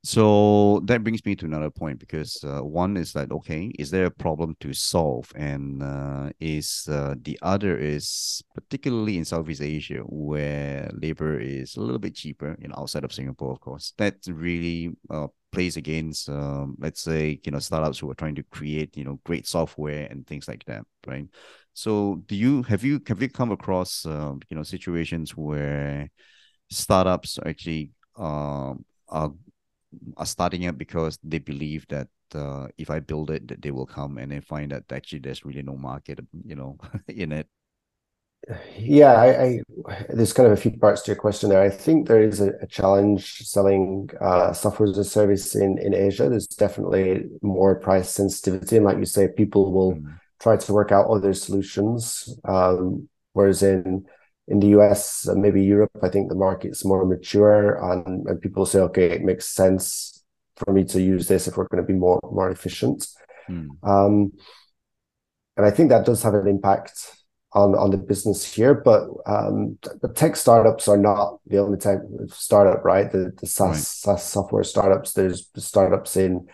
So 0.02 0.80
that 0.84 1.02
brings 1.02 1.24
me 1.26 1.34
to 1.34 1.46
another 1.46 1.70
point 1.70 1.98
because 1.98 2.44
uh, 2.44 2.60
one 2.60 2.96
is 2.96 3.12
that 3.14 3.32
okay, 3.32 3.72
is 3.76 3.90
there 3.90 4.04
a 4.04 4.10
problem 4.10 4.54
to 4.60 4.72
solve, 4.72 5.32
and 5.34 5.82
uh, 5.82 6.30
is 6.38 6.86
uh, 6.88 7.16
the 7.20 7.36
other 7.42 7.76
is 7.76 8.40
particularly 8.54 9.16
in 9.18 9.24
Southeast 9.24 9.62
Asia 9.62 10.02
where 10.06 10.88
labor 10.94 11.40
is 11.40 11.74
a 11.76 11.80
little 11.80 11.98
bit 11.98 12.14
cheaper, 12.14 12.56
you 12.60 12.68
know, 12.68 12.76
outside 12.78 13.02
of 13.02 13.12
Singapore, 13.12 13.50
of 13.50 13.60
course. 13.60 13.94
That 13.98 14.14
really 14.28 14.90
uh, 15.10 15.26
plays 15.50 15.76
against, 15.76 16.28
um, 16.28 16.76
let's 16.78 17.00
say, 17.00 17.40
you 17.44 17.50
know, 17.50 17.58
startups 17.58 17.98
who 17.98 18.08
are 18.08 18.14
trying 18.14 18.36
to 18.36 18.44
create, 18.44 18.96
you 18.96 19.04
know, 19.04 19.18
great 19.24 19.48
software 19.48 20.06
and 20.08 20.24
things 20.24 20.46
like 20.46 20.64
that, 20.66 20.84
right? 21.04 21.26
So, 21.74 22.22
do 22.26 22.36
you 22.36 22.62
have 22.64 22.84
you 22.84 23.00
have 23.08 23.20
you 23.20 23.28
come 23.28 23.50
across, 23.50 24.06
um, 24.06 24.40
you 24.50 24.56
know, 24.56 24.62
situations 24.62 25.36
where 25.36 26.08
startups 26.70 27.38
actually 27.44 27.90
um, 28.16 28.84
are 29.08 29.32
are 30.16 30.26
starting 30.26 30.62
it 30.62 30.78
because 30.78 31.18
they 31.22 31.38
believe 31.38 31.86
that 31.88 32.08
uh, 32.34 32.68
if 32.78 32.90
I 32.90 33.00
build 33.00 33.30
it, 33.30 33.48
that 33.48 33.62
they 33.62 33.70
will 33.70 33.86
come, 33.86 34.18
and 34.18 34.32
they 34.32 34.40
find 34.40 34.72
that 34.72 34.90
actually 34.90 35.20
there's 35.20 35.44
really 35.44 35.62
no 35.62 35.76
market, 35.76 36.20
you 36.44 36.56
know, 36.56 36.78
in 37.08 37.32
it. 37.32 37.48
Yeah, 38.78 39.12
I, 39.12 39.42
I, 39.88 40.04
there's 40.10 40.32
kind 40.32 40.46
of 40.46 40.52
a 40.52 40.60
few 40.60 40.78
parts 40.78 41.02
to 41.02 41.10
your 41.10 41.16
question 41.16 41.50
there. 41.50 41.62
I 41.62 41.70
think 41.70 42.06
there 42.06 42.22
is 42.22 42.40
a, 42.40 42.50
a 42.60 42.66
challenge 42.66 43.38
selling 43.38 44.08
uh, 44.20 44.52
software 44.52 44.88
as 44.88 44.98
a 44.98 45.04
service 45.04 45.56
in 45.56 45.78
in 45.78 45.94
Asia. 45.94 46.28
There's 46.28 46.46
definitely 46.46 47.24
more 47.42 47.74
price 47.74 48.10
sensitivity, 48.10 48.76
and 48.76 48.84
like 48.84 48.98
you 48.98 49.04
say, 49.04 49.28
people 49.28 49.72
will 49.72 49.94
mm. 49.94 50.18
try 50.38 50.56
to 50.56 50.72
work 50.72 50.92
out 50.92 51.10
other 51.10 51.34
solutions. 51.34 52.38
Um, 52.44 53.08
whereas 53.32 53.62
in 53.62 54.06
in 54.48 54.60
the 54.60 54.68
US 54.78 55.26
and 55.26 55.42
maybe 55.42 55.62
Europe, 55.62 55.90
I 56.02 56.08
think 56.08 56.28
the 56.28 56.34
market's 56.34 56.84
more 56.84 57.04
mature 57.04 57.74
and, 57.92 58.26
and 58.26 58.40
people 58.40 58.64
say, 58.66 58.80
okay, 58.80 59.10
it 59.10 59.22
makes 59.22 59.46
sense 59.46 60.22
for 60.56 60.72
me 60.72 60.84
to 60.84 61.02
use 61.02 61.28
this 61.28 61.48
if 61.48 61.56
we're 61.56 61.68
going 61.68 61.82
to 61.82 61.86
be 61.86 61.98
more 61.98 62.20
more 62.32 62.50
efficient. 62.50 63.06
Hmm. 63.46 63.68
Um, 63.82 64.32
and 65.56 65.66
I 65.66 65.70
think 65.70 65.90
that 65.90 66.06
does 66.06 66.22
have 66.22 66.34
an 66.34 66.48
impact 66.48 67.16
on 67.52 67.74
on 67.74 67.90
the 67.90 67.96
business 67.96 68.44
here. 68.44 68.74
But 68.74 69.08
um, 69.26 69.78
the 70.02 70.12
tech 70.14 70.36
startups 70.36 70.88
are 70.88 70.96
not 70.96 71.40
the 71.46 71.58
only 71.58 71.78
type 71.78 72.00
of 72.20 72.32
startup, 72.32 72.84
right? 72.84 73.10
The 73.10 73.32
the 73.40 73.46
SaaS 73.46 73.68
right. 73.68 73.78
SaaS 73.78 74.24
software 74.24 74.64
startups. 74.64 75.12
There's 75.12 75.48
startups 75.56 76.16
in 76.16 76.46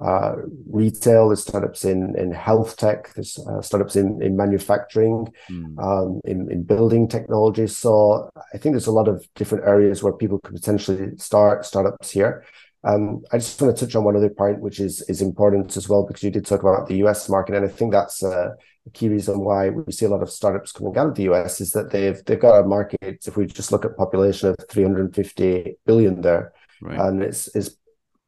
uh, 0.00 0.36
retail, 0.70 1.28
there's 1.28 1.42
startups 1.42 1.84
in 1.84 2.16
in 2.16 2.32
health 2.32 2.76
tech, 2.76 3.12
there's 3.14 3.38
uh, 3.38 3.60
startups 3.60 3.96
in 3.96 4.22
in 4.22 4.36
manufacturing, 4.36 5.32
mm. 5.50 5.78
um, 5.78 6.20
in 6.24 6.50
in 6.50 6.62
building 6.62 7.06
technology. 7.06 7.66
So 7.66 8.30
I 8.54 8.58
think 8.58 8.72
there's 8.72 8.86
a 8.86 8.92
lot 8.92 9.08
of 9.08 9.28
different 9.34 9.64
areas 9.64 10.02
where 10.02 10.12
people 10.12 10.38
could 10.38 10.54
potentially 10.54 11.16
start 11.18 11.66
startups 11.66 12.10
here. 12.10 12.44
Um, 12.82 13.22
I 13.30 13.36
just 13.36 13.60
want 13.60 13.76
to 13.76 13.84
touch 13.84 13.94
on 13.94 14.04
one 14.04 14.16
other 14.16 14.30
point, 14.30 14.60
which 14.60 14.80
is 14.80 15.02
is 15.02 15.20
important 15.20 15.76
as 15.76 15.88
well, 15.88 16.06
because 16.06 16.22
you 16.22 16.30
did 16.30 16.46
talk 16.46 16.60
about 16.60 16.88
the 16.88 16.96
US 17.04 17.28
market, 17.28 17.54
and 17.54 17.64
I 17.64 17.68
think 17.68 17.92
that's 17.92 18.22
a, 18.22 18.54
a 18.86 18.90
key 18.94 19.10
reason 19.10 19.40
why 19.40 19.68
we 19.68 19.92
see 19.92 20.06
a 20.06 20.08
lot 20.08 20.22
of 20.22 20.30
startups 20.30 20.72
coming 20.72 20.96
out 20.96 21.08
of 21.08 21.14
the 21.14 21.24
US 21.24 21.60
is 21.60 21.72
that 21.72 21.90
they've 21.90 22.24
they've 22.24 22.40
got 22.40 22.60
a 22.60 22.66
market. 22.66 23.26
If 23.26 23.36
we 23.36 23.44
just 23.46 23.70
look 23.70 23.84
at 23.84 23.98
population 23.98 24.48
of 24.48 24.56
350 24.70 25.76
billion 25.84 26.22
there, 26.22 26.54
right. 26.80 26.98
and 26.98 27.22
it's 27.22 27.48
is 27.48 27.76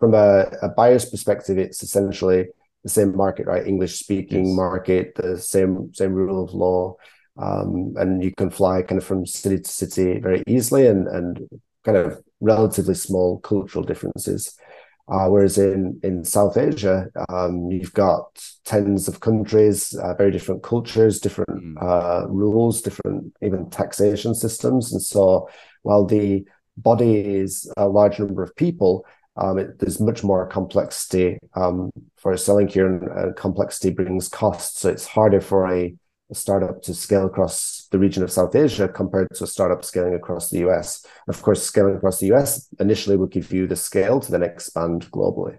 from 0.02 0.14
a, 0.14 0.50
a 0.62 0.68
buyer's 0.68 1.04
perspective, 1.08 1.58
it's 1.58 1.80
essentially 1.84 2.48
the 2.82 2.88
same 2.88 3.16
market, 3.16 3.46
right? 3.46 3.64
English 3.64 4.00
speaking 4.00 4.46
yes. 4.46 4.56
market, 4.56 5.14
the 5.14 5.38
same 5.38 5.94
same 5.94 6.12
rule 6.12 6.42
of 6.42 6.52
law, 6.52 6.96
um, 7.36 7.94
and 7.96 8.20
you 8.20 8.32
can 8.34 8.50
fly 8.50 8.82
kind 8.82 9.00
of 9.00 9.06
from 9.06 9.24
city 9.24 9.60
to 9.60 9.70
city 9.70 10.18
very 10.18 10.42
easily, 10.48 10.88
and 10.88 11.06
and 11.06 11.48
kind 11.84 11.96
of 11.96 12.20
relatively 12.40 12.96
small 12.96 13.38
cultural 13.38 13.84
differences. 13.84 14.58
Uh, 15.06 15.28
whereas 15.28 15.56
in, 15.56 16.00
in 16.02 16.24
South 16.24 16.56
Asia, 16.56 17.06
um, 17.28 17.70
you've 17.70 17.92
got 17.92 18.26
tens 18.64 19.06
of 19.06 19.20
countries, 19.20 19.94
uh, 19.94 20.14
very 20.14 20.32
different 20.32 20.64
cultures, 20.64 21.20
different 21.20 21.62
mm. 21.62 21.74
uh, 21.80 22.26
rules, 22.28 22.82
different 22.82 23.32
even 23.40 23.70
taxation 23.70 24.34
systems. 24.34 24.92
And 24.92 25.02
so 25.02 25.48
while 25.82 26.04
the 26.06 26.44
body 26.76 27.18
is 27.18 27.70
a 27.76 27.86
large 27.86 28.18
number 28.18 28.42
of 28.42 28.56
people, 28.56 29.04
um, 29.36 29.58
it, 29.58 29.78
there's 29.78 30.00
much 30.00 30.22
more 30.22 30.46
complexity 30.46 31.38
um, 31.54 31.90
for 32.16 32.36
selling 32.36 32.68
here, 32.68 32.86
and, 32.86 33.02
and 33.02 33.36
complexity 33.36 33.90
brings 33.90 34.28
costs. 34.28 34.80
So 34.80 34.90
it's 34.90 35.06
harder 35.06 35.40
for 35.40 35.72
a 35.72 35.94
a 36.32 36.34
startup 36.34 36.82
to 36.82 36.94
scale 36.94 37.26
across 37.26 37.88
the 37.92 37.98
region 37.98 38.22
of 38.22 38.32
South 38.32 38.56
Asia 38.56 38.88
compared 38.88 39.28
to 39.34 39.44
a 39.44 39.46
startup 39.46 39.84
scaling 39.84 40.14
across 40.14 40.48
the 40.48 40.66
US. 40.66 41.04
Of 41.28 41.42
course, 41.42 41.62
scaling 41.62 41.94
across 41.94 42.18
the 42.18 42.32
US 42.32 42.68
initially 42.80 43.16
would 43.16 43.30
give 43.30 43.52
you 43.52 43.66
the 43.66 43.76
scale 43.76 44.18
to 44.18 44.32
then 44.32 44.42
expand 44.42 45.10
globally. 45.10 45.58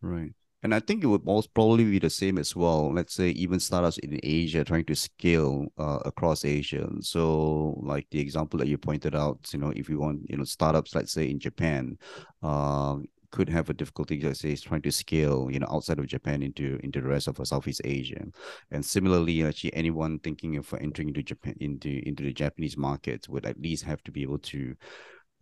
Right. 0.00 0.32
And 0.62 0.74
I 0.74 0.80
think 0.80 1.04
it 1.04 1.08
would 1.08 1.26
most 1.26 1.52
probably 1.52 1.84
be 1.84 1.98
the 1.98 2.08
same 2.08 2.38
as 2.38 2.56
well. 2.56 2.90
Let's 2.90 3.12
say 3.12 3.28
even 3.30 3.60
startups 3.60 3.98
in 3.98 4.18
Asia 4.22 4.64
trying 4.64 4.86
to 4.86 4.96
scale 4.96 5.66
uh, 5.76 5.98
across 6.06 6.42
Asia. 6.42 6.88
So, 7.00 7.78
like 7.82 8.06
the 8.10 8.18
example 8.18 8.58
that 8.60 8.68
you 8.68 8.78
pointed 8.78 9.14
out, 9.14 9.50
you 9.52 9.58
know, 9.58 9.74
if 9.76 9.90
you 9.90 9.98
want, 9.98 10.22
you 10.26 10.38
know, 10.38 10.44
startups, 10.44 10.94
let's 10.94 11.12
say 11.12 11.28
in 11.28 11.38
Japan, 11.38 11.98
uh, 12.42 12.96
could 13.34 13.48
have 13.48 13.68
a 13.68 13.74
difficulty, 13.74 14.20
let's 14.20 14.40
say, 14.40 14.54
trying 14.54 14.82
to 14.82 14.92
scale, 14.92 15.48
you 15.50 15.58
know, 15.58 15.66
outside 15.68 15.98
of 15.98 16.06
Japan 16.06 16.40
into 16.40 16.78
into 16.84 17.00
the 17.00 17.08
rest 17.08 17.26
of 17.26 17.44
Southeast 17.44 17.80
Asia. 17.84 18.22
And 18.70 18.84
similarly, 18.84 19.42
actually, 19.42 19.74
anyone 19.74 20.20
thinking 20.20 20.56
of 20.56 20.72
entering 20.80 21.08
into 21.08 21.22
Japan 21.22 21.56
into 21.58 22.00
into 22.06 22.22
the 22.22 22.32
Japanese 22.32 22.76
market 22.76 23.28
would 23.28 23.44
at 23.44 23.60
least 23.60 23.82
have 23.84 24.04
to 24.04 24.12
be 24.12 24.22
able 24.22 24.38
to 24.54 24.76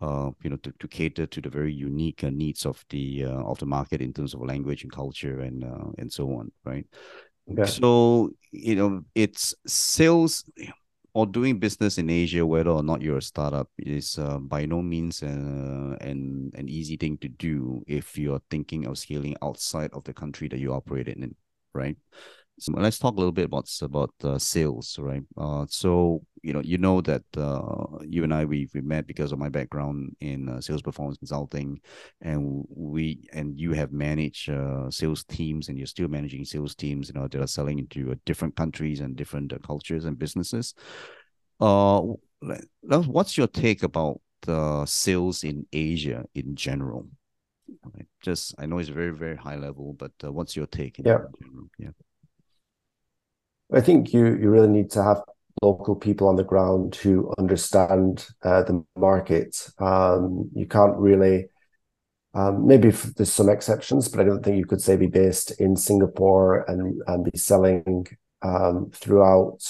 uh, 0.01 0.31
you 0.43 0.51
know, 0.51 0.57
to, 0.57 0.73
to 0.81 0.89
cater 0.89 1.27
to 1.27 1.41
the 1.41 1.51
very 1.51 1.73
unique 1.73 2.25
uh, 2.25 2.31
needs 2.31 2.65
of 2.65 2.83
the 2.89 3.25
uh, 3.27 3.43
of 3.45 3.59
the 3.59 3.67
market 3.67 4.01
in 4.01 4.13
terms 4.13 4.33
of 4.35 4.41
language 4.41 4.83
and 4.85 4.93
culture 4.93 5.41
and 5.41 5.63
uh, 5.63 5.91
and 5.99 6.11
so 6.11 6.25
on, 6.39 6.51
right? 6.65 6.87
Okay. 7.51 7.71
So 7.71 8.31
you 8.51 8.75
know, 8.75 9.05
it's 9.15 9.55
sales 9.67 10.45
or 11.15 11.27
doing 11.27 11.59
business 11.59 11.99
in 11.99 12.09
Asia, 12.09 12.45
whether 12.47 12.71
or 12.71 12.83
not 12.83 13.03
you're 13.03 13.19
a 13.19 13.23
startup, 13.23 13.69
is 13.79 14.19
uh, 14.19 14.39
by 14.39 14.65
no 14.65 14.83
means 14.83 15.23
uh, 15.23 15.97
an 16.01 16.51
an 16.55 16.69
easy 16.69 16.97
thing 16.97 17.19
to 17.19 17.29
do 17.29 17.85
if 17.87 18.17
you're 18.17 18.41
thinking 18.51 18.87
of 18.87 18.99
scaling 18.99 19.37
outside 19.43 19.91
of 19.93 20.05
the 20.05 20.15
country 20.15 20.49
that 20.49 20.59
you 20.59 20.73
operate 20.73 21.09
in, 21.09 21.35
right? 21.75 21.97
So 22.59 22.73
let's 22.77 22.99
talk 22.99 23.15
a 23.15 23.17
little 23.17 23.33
bit 23.33 23.47
about 23.47 23.69
about 23.83 24.13
uh, 24.23 24.39
sales, 24.39 24.97
right? 24.99 25.23
Uh, 25.37 25.67
so 25.69 26.23
you 26.43 26.53
know, 26.53 26.61
you 26.61 26.79
know 26.79 27.01
that 27.01 27.23
uh, 27.37 27.99
you 28.03 28.25
and 28.25 28.33
I 28.33 28.45
we 28.45 28.69
we 28.75 28.81
met 28.83 29.07
because 29.07 29.33
of 29.33 29.39
my 29.39 29.49
background 29.49 30.15
in 30.21 30.49
uh, 30.49 30.61
sales 30.61 30.83
performance 30.83 31.19
consulting, 31.19 31.81
and 32.21 32.65
we 32.69 33.29
and 33.33 33.59
you 33.59 33.73
have 33.73 33.93
managed 33.93 34.51
uh, 34.51 34.91
sales 34.91 35.25
teams, 35.25 35.69
and 35.69 35.79
you're 35.79 35.87
still 35.87 36.09
managing 36.09 36.45
sales 36.45 36.75
teams, 36.75 37.09
you 37.09 37.15
know, 37.15 37.27
that 37.27 37.41
are 37.41 37.47
selling 37.47 37.79
into 37.79 38.13
uh, 38.13 38.15
different 38.27 38.55
countries 38.55 39.01
and 39.01 39.17
different 39.17 39.53
uh, 39.53 39.59
cultures 39.59 40.05
and 40.05 40.19
businesses. 40.19 40.75
Uh, 41.59 42.03
what's 42.81 43.37
your 43.37 43.47
take 43.47 43.83
about 43.83 44.21
the 44.43 44.85
sales 44.87 45.43
in 45.43 45.67
Asia 45.73 46.25
in 46.35 46.55
general? 46.55 47.09
Just 48.21 48.55
I 48.59 48.67
know 48.67 48.79
it's 48.79 48.89
very 48.89 49.11
very 49.11 49.37
high 49.37 49.57
level, 49.57 49.95
but 49.95 50.13
uh, 50.23 50.33
what's 50.33 50.55
your 50.55 50.67
take? 50.67 51.01
yeah. 51.05 51.19
Yeah. 51.79 51.91
I 53.75 53.81
think 53.81 54.13
you 54.13 54.27
you 54.27 54.51
really 54.51 54.69
need 54.69 54.91
to 54.93 55.03
have 55.03 55.23
local 55.63 55.95
people 55.95 56.29
on 56.29 56.37
the 56.37 56.45
ground 56.45 56.97
who 56.97 57.33
understand 57.39 58.27
uh, 58.43 58.63
the 58.63 58.85
market. 58.97 59.71
Um, 59.79 60.51
you 60.55 60.67
can't 60.67 60.97
really, 60.97 61.47
um, 62.35 62.67
maybe 62.67 62.91
there's 62.91 63.33
some 63.33 63.49
exceptions, 63.49 64.09
but 64.09 64.21
I 64.21 64.25
don't 64.25 64.43
think 64.43 64.57
you 64.57 64.67
could 64.67 64.83
say 64.83 64.97
be 64.97 65.07
based 65.07 65.61
in 65.61 65.77
Singapore 65.77 66.65
and, 66.69 67.01
and 67.07 67.25
be 67.25 67.39
selling 67.39 68.07
um, 68.43 68.91
throughout 68.93 69.61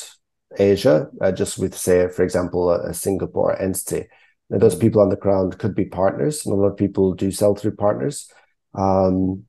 Asia, 0.58 1.08
uh, 1.20 1.32
just 1.32 1.58
with, 1.58 1.76
say, 1.76 2.08
for 2.08 2.22
example, 2.22 2.70
a, 2.70 2.90
a 2.90 2.94
Singapore 2.94 3.60
entity. 3.60 4.06
Now, 4.48 4.58
those 4.58 4.76
people 4.76 5.02
on 5.02 5.10
the 5.10 5.16
ground 5.16 5.58
could 5.58 5.74
be 5.74 5.84
partners, 5.84 6.46
and 6.46 6.54
a 6.54 6.56
lot 6.56 6.68
of 6.68 6.76
people 6.76 7.14
do 7.14 7.30
sell 7.30 7.54
through 7.54 7.76
partners. 7.76 8.30
Um, 8.74 9.44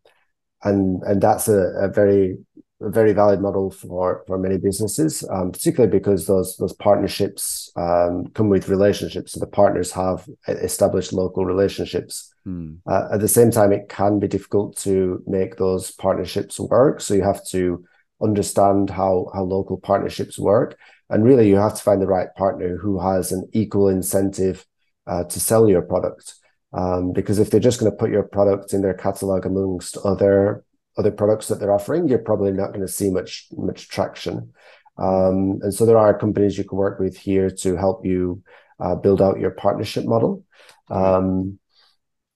and 0.64 1.04
and 1.04 1.22
that's 1.22 1.48
a, 1.48 1.60
a 1.82 1.88
very 1.90 2.38
a 2.84 2.90
very 2.90 3.14
valid 3.14 3.42
model 3.42 3.72
for 3.72 4.24
for 4.28 4.38
many 4.38 4.58
businesses, 4.58 5.24
um, 5.30 5.52
particularly 5.52 5.92
because 5.92 6.28
those 6.28 6.58
those 6.58 6.74
partnerships 6.74 7.72
um, 7.76 8.28
come 8.34 8.50
with 8.50 8.70
relationships. 8.70 9.32
So 9.32 9.40
the 9.40 9.48
partners 9.48 9.92
have 9.92 10.28
established 10.48 11.14
local 11.14 11.46
relationships. 11.46 12.34
Hmm. 12.44 12.76
Uh, 12.86 13.08
at 13.14 13.22
the 13.22 13.28
same 13.28 13.52
time, 13.52 13.72
it 13.72 13.90
can 13.90 14.20
be 14.20 14.28
difficult 14.28 14.78
to 14.80 15.24
make 15.26 15.58
those 15.58 15.92
partnerships 15.92 16.60
work. 16.60 17.02
So 17.02 17.14
you 17.14 17.24
have 17.24 17.46
to 17.48 17.84
understand 18.22 18.90
how 18.90 19.30
how 19.34 19.44
local 19.44 19.78
partnerships 19.78 20.38
work, 20.38 20.78
and 21.10 21.24
really 21.24 21.48
you 21.48 21.56
have 21.56 21.76
to 21.76 21.84
find 21.84 22.02
the 22.02 22.08
right 22.08 22.34
partner 22.36 22.78
who 22.78 23.00
has 23.00 23.32
an 23.32 23.50
equal 23.54 23.88
incentive 23.88 24.66
uh, 25.08 25.24
to 25.26 25.40
sell 25.40 25.70
your 25.70 25.82
product. 25.82 26.36
Um, 26.76 27.14
because 27.14 27.38
if 27.38 27.52
they're 27.52 27.60
just 27.60 27.80
going 27.80 27.92
to 27.92 27.98
put 27.98 28.10
your 28.10 28.24
product 28.24 28.74
in 28.74 28.82
their 28.82 28.96
catalog 28.96 29.46
amongst 29.46 29.96
other 29.98 30.64
other 30.98 31.12
products 31.12 31.48
that 31.48 31.60
they're 31.60 31.74
offering, 31.74 32.08
you're 32.08 32.20
probably 32.20 32.52
not 32.52 32.70
going 32.70 32.82
to 32.82 32.88
see 32.88 33.10
much 33.10 33.48
much 33.56 33.90
traction. 33.90 34.54
Um, 34.98 35.60
and 35.64 35.74
so 35.74 35.86
there 35.86 35.98
are 35.98 36.18
companies 36.18 36.58
you 36.58 36.64
can 36.64 36.78
work 36.78 37.00
with 37.00 37.18
here 37.18 37.50
to 37.50 37.76
help 37.76 38.06
you 38.06 38.44
uh, 38.80 38.96
build 38.96 39.22
out 39.22 39.40
your 39.40 39.52
partnership 39.52 40.06
model. 40.06 40.44
Um, 40.90 41.60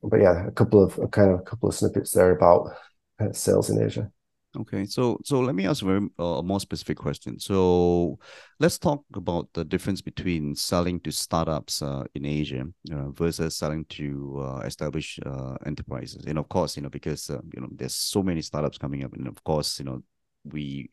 but 0.02 0.22
yeah, 0.22 0.48
a 0.48 0.52
couple 0.52 0.84
of 0.84 1.12
kind 1.12 1.32
of 1.32 1.40
a 1.40 1.44
couple 1.44 1.70
of 1.70 1.76
snippets 1.76 2.12
there 2.12 2.32
about 2.32 2.72
uh, 3.20 3.32
sales 3.32 3.70
in 3.70 3.84
Asia. 3.84 4.12
Okay, 4.62 4.86
so 4.86 5.20
so 5.24 5.40
let 5.40 5.54
me 5.54 5.68
ask 5.68 5.84
a 5.84 5.86
very 5.86 6.10
uh, 6.18 6.42
more 6.42 6.60
specific 6.60 6.98
question. 6.98 7.40
So 7.40 8.18
let's 8.60 8.80
talk 8.80 9.04
about 9.14 9.50
the 9.54 9.64
difference 9.64 10.02
between 10.02 10.56
selling 10.56 11.00
to 11.02 11.12
startups 11.12 11.82
uh, 11.84 12.06
in 12.16 12.26
Asia 12.26 12.66
uh, 12.92 13.12
versus 13.12 13.56
selling 13.56 13.86
to 13.90 14.40
uh, 14.42 14.60
established 14.66 15.20
uh, 15.26 15.58
enterprises. 15.66 16.26
And 16.26 16.40
of 16.40 16.50
course, 16.50 16.76
you 16.76 16.82
know, 16.82 16.90
because 16.90 17.30
uh, 17.30 17.40
you 17.54 17.62
know 17.62 17.68
there's 17.72 17.94
so 17.94 18.24
many 18.24 18.42
startups 18.42 18.80
coming 18.80 19.04
up, 19.04 19.14
and 19.14 19.28
of 19.28 19.44
course, 19.44 19.78
you 19.78 19.86
know, 19.86 20.02
we 20.44 20.90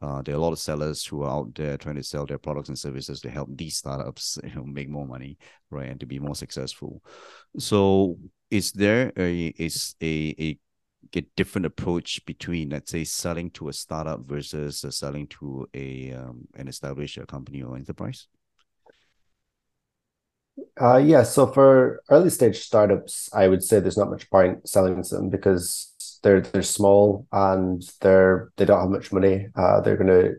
there 0.00 0.34
are 0.34 0.38
a 0.38 0.40
lot 0.40 0.52
of 0.52 0.58
sellers 0.58 1.06
who 1.06 1.22
are 1.22 1.30
out 1.30 1.54
there 1.54 1.78
trying 1.78 1.96
to 1.96 2.04
sell 2.04 2.26
their 2.26 2.38
products 2.38 2.68
and 2.68 2.78
services 2.78 3.20
to 3.20 3.30
help 3.30 3.48
these 3.56 3.76
startups 3.78 4.38
you 4.44 4.54
know 4.54 4.64
make 4.64 4.88
more 4.88 5.06
money 5.06 5.38
right 5.70 5.88
and 5.88 5.98
to 5.98 6.06
be 6.06 6.18
more 6.20 6.36
successful 6.36 7.02
so 7.58 8.16
is 8.50 8.70
there 8.72 9.12
a 9.16 9.46
is 9.58 9.96
a, 10.00 10.34
a 10.38 10.58
get 11.10 11.34
different 11.36 11.66
approach 11.66 12.24
between 12.26 12.70
let's 12.70 12.90
say 12.90 13.04
selling 13.04 13.50
to 13.50 13.68
a 13.68 13.72
startup 13.72 14.20
versus 14.26 14.84
uh, 14.84 14.90
selling 14.90 15.26
to 15.26 15.66
a 15.74 16.12
um, 16.12 16.46
an 16.54 16.68
established 16.68 17.18
uh, 17.18 17.24
company 17.26 17.62
or 17.62 17.76
enterprise? 17.76 18.26
Uh, 20.80 20.96
yeah. 20.96 21.22
So 21.22 21.46
for 21.46 22.02
early 22.10 22.30
stage 22.30 22.58
startups 22.60 23.30
i 23.32 23.46
would 23.48 23.62
say 23.62 23.80
there's 23.80 23.96
not 23.96 24.10
much 24.10 24.28
point 24.30 24.68
selling 24.68 25.02
to 25.02 25.14
them 25.14 25.30
because 25.30 25.94
they're 26.22 26.40
they're 26.40 26.62
small 26.62 27.26
and 27.32 27.82
they're 28.00 28.50
they 28.56 28.64
don't 28.64 28.80
have 28.80 28.90
much 28.90 29.12
money. 29.12 29.48
Uh, 29.54 29.80
they're 29.80 29.96
gonna 29.96 30.32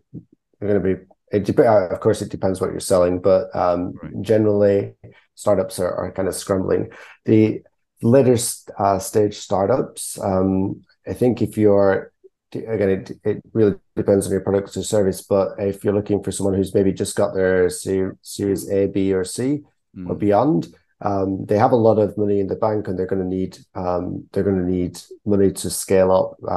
they're 0.60 0.68
gonna 0.68 0.80
be 0.80 1.02
it 1.32 1.46
dep- 1.46 1.60
uh, 1.60 1.88
of 1.88 2.00
course 2.00 2.22
it 2.22 2.30
depends 2.30 2.60
what 2.60 2.72
you're 2.72 2.80
selling 2.80 3.20
but 3.22 3.56
um, 3.56 3.94
right. 4.02 4.22
generally 4.22 4.94
startups 5.36 5.80
are, 5.80 5.94
are 5.94 6.12
kind 6.12 6.28
of 6.28 6.36
scrambling. 6.36 6.90
The 7.26 7.62
later 8.02 8.38
uh, 8.78 9.00
stage 9.00 9.38
startups, 9.38 10.20
um, 10.22 10.82
I 11.08 11.14
think 11.14 11.42
if 11.42 11.58
you're 11.58 12.12
again, 12.54 12.90
it, 12.90 13.12
it 13.24 13.44
really 13.54 13.76
depends 13.96 14.26
on 14.26 14.32
your 14.32 14.42
product 14.42 14.76
or 14.76 14.84
service. 14.84 15.22
But 15.22 15.60
if 15.60 15.84
you're 15.84 15.94
looking 15.94 16.24
for 16.24 16.32
someone 16.32 16.56
who's 16.56 16.74
maybe 16.74 16.92
just 16.92 17.16
got 17.16 17.34
their 17.34 17.70
Series 17.70 18.70
A, 18.70 18.88
B, 18.88 19.14
or 19.14 19.24
C, 19.24 19.62
mm. 19.96 20.10
or 20.10 20.16
beyond, 20.16 20.74
um, 21.02 21.46
they 21.46 21.58
have 21.58 21.72
a 21.72 21.78
lot 21.78 22.00
of 22.00 22.18
money 22.18 22.40
in 22.40 22.48
the 22.48 22.56
bank 22.56 22.88
and 22.88 22.98
they're 22.98 23.06
going 23.06 23.22
to 23.22 23.28
need 23.28 23.58
um, 23.76 24.28
they're 24.32 24.44
going 24.44 24.58
to 24.58 24.70
need 24.70 25.00
money 25.26 25.52
to 25.52 25.70
scale 25.70 26.12
up. 26.12 26.52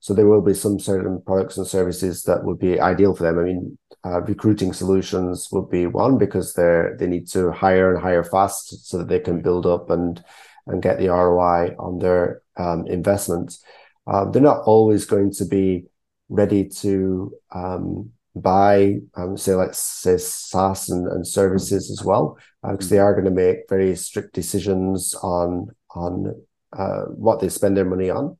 So 0.00 0.14
there 0.14 0.28
will 0.28 0.42
be 0.42 0.54
some 0.54 0.78
certain 0.78 1.20
products 1.22 1.56
and 1.56 1.66
services 1.66 2.22
that 2.24 2.44
would 2.44 2.58
be 2.58 2.80
ideal 2.80 3.14
for 3.14 3.24
them. 3.24 3.38
I 3.38 3.42
mean, 3.42 3.78
uh, 4.04 4.20
recruiting 4.22 4.72
solutions 4.72 5.48
would 5.50 5.68
be 5.70 5.86
one 5.86 6.18
because 6.18 6.54
they're 6.54 6.96
they 6.98 7.06
need 7.06 7.28
to 7.28 7.50
hire 7.50 7.94
and 7.94 8.02
hire 8.02 8.22
fast 8.22 8.88
so 8.88 8.98
that 8.98 9.08
they 9.08 9.18
can 9.18 9.42
build 9.42 9.66
up 9.66 9.90
and 9.90 10.22
and 10.66 10.82
get 10.82 10.98
the 10.98 11.08
ROI 11.08 11.74
on 11.78 11.98
their 11.98 12.42
um, 12.56 12.86
investments. 12.86 13.62
Uh, 14.06 14.24
they're 14.30 14.42
not 14.42 14.62
always 14.64 15.04
going 15.04 15.32
to 15.32 15.44
be 15.44 15.84
ready 16.28 16.68
to 16.68 17.32
um, 17.52 18.10
buy, 18.34 18.98
um, 19.16 19.36
say, 19.36 19.54
let's 19.54 19.78
say 19.78 20.16
SaaS 20.16 20.90
and, 20.90 21.06
and 21.08 21.26
services 21.26 21.90
as 21.90 22.04
well, 22.04 22.38
because 22.62 22.86
uh, 22.86 22.94
they 22.94 22.98
are 22.98 23.14
going 23.14 23.24
to 23.24 23.30
make 23.30 23.68
very 23.68 23.96
strict 23.96 24.34
decisions 24.34 25.14
on 25.22 25.68
on 25.94 26.34
uh, 26.72 27.02
what 27.06 27.40
they 27.40 27.48
spend 27.48 27.76
their 27.76 27.84
money 27.84 28.10
on. 28.10 28.36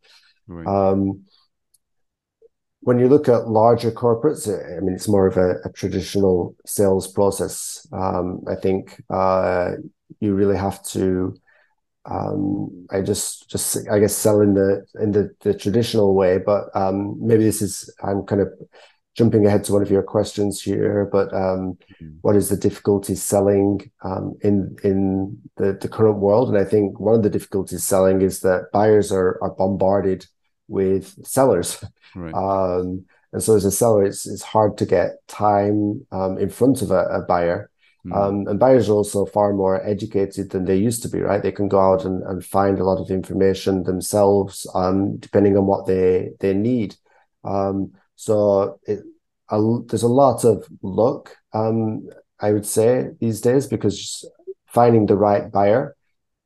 Right. 0.47 0.67
Um, 0.67 1.25
when 2.81 2.99
you 2.99 3.09
look 3.09 3.29
at 3.29 3.49
larger 3.49 3.91
corporates, 3.91 4.49
I 4.49 4.81
mean, 4.81 4.95
it's 4.95 5.09
more 5.09 5.27
of 5.27 5.37
a, 5.37 5.57
a 5.65 5.73
traditional 5.73 6.55
sales 6.65 7.07
process. 7.07 7.87
Um, 7.93 8.43
I 8.49 8.55
think 8.55 9.03
uh, 9.11 9.73
you 10.21 10.35
really 10.35 10.57
have 10.57 10.83
to 10.85 11.35
um, 12.11 12.87
I 12.91 13.03
just 13.03 13.49
just 13.51 13.89
I 13.91 13.99
guess 13.99 14.15
sell 14.15 14.41
in 14.41 14.55
the 14.55 14.87
in 15.01 15.13
the, 15.13 15.35
the 15.41 15.55
traditional 15.55 16.15
way, 16.15 16.39
but 16.39 16.75
um, 16.75 17.17
maybe 17.21 17.45
this 17.45 17.61
is 17.61 17.93
I'm 18.03 18.25
kind 18.25 18.41
of 18.41 18.49
jumping 19.15 19.47
ahead 19.47 19.65
to 19.65 19.73
one 19.73 19.83
of 19.83 19.91
your 19.91 20.03
questions 20.03 20.63
here. 20.63 21.09
But 21.11 21.33
um, 21.35 21.77
mm-hmm. 22.01 22.17
what 22.23 22.37
is 22.37 22.49
the 22.49 22.57
difficulty 22.57 23.15
selling 23.15 23.91
um, 24.03 24.37
in 24.43 24.77
in 24.85 25.39
the 25.57 25.77
the 25.81 25.89
current 25.89 26.19
world? 26.19 26.49
And 26.49 26.59
I 26.59 26.65
think 26.65 26.99
one 26.99 27.15
of 27.15 27.23
the 27.23 27.31
difficulties 27.31 27.85
selling 27.85 28.23
is 28.23 28.41
that 28.41 28.71
buyers 28.73 29.13
are 29.13 29.39
are 29.43 29.51
bombarded 29.51 30.27
with 30.69 31.27
sellers, 31.27 31.83
right. 32.15 32.35
Um, 32.35 33.07
and 33.33 33.43
so 33.43 33.57
as 33.57 33.65
a 33.65 33.71
seller, 33.71 34.05
it's 34.05 34.27
it's 34.27 34.43
hard 34.43 34.79
to 34.79 34.87
get 34.87 35.27
time 35.27 36.07
um, 36.13 36.39
in 36.39 36.49
front 36.49 36.83
of 36.83 36.91
a, 36.91 37.05
a 37.07 37.23
buyer. 37.23 37.71
Mm. 38.07 38.17
Um, 38.17 38.47
and 38.49 38.61
buyers 38.61 38.89
are 38.89 38.95
also 38.95 39.27
far 39.27 39.53
more 39.53 39.85
educated 39.87 40.51
than 40.51 40.65
they 40.65 40.77
used 40.77 41.03
to 41.03 41.09
be, 41.09 41.21
right? 41.21 41.43
They 41.43 41.53
can 41.53 41.69
go 41.69 41.81
out 41.81 42.05
and, 42.05 42.23
and 42.23 42.45
find 42.45 42.79
a 42.79 42.85
lot 42.85 43.01
of 43.01 43.11
information 43.11 43.83
themselves, 43.83 44.67
um, 44.75 45.17
depending 45.19 45.57
on 45.57 45.67
what 45.67 45.87
they 45.87 46.31
they 46.41 46.55
need. 46.55 46.97
Um, 47.45 47.93
so 48.17 48.81
it, 48.87 49.01
a, 49.51 49.61
there's 49.87 50.03
a 50.03 50.09
lot 50.09 50.45
of 50.45 50.67
luck, 50.83 51.37
um, 51.53 52.09
I 52.41 52.53
would 52.53 52.67
say, 52.67 53.11
these 53.21 53.41
days 53.41 53.67
because 53.67 54.25
finding 54.67 55.07
the 55.07 55.17
right 55.17 55.51
buyer 55.51 55.97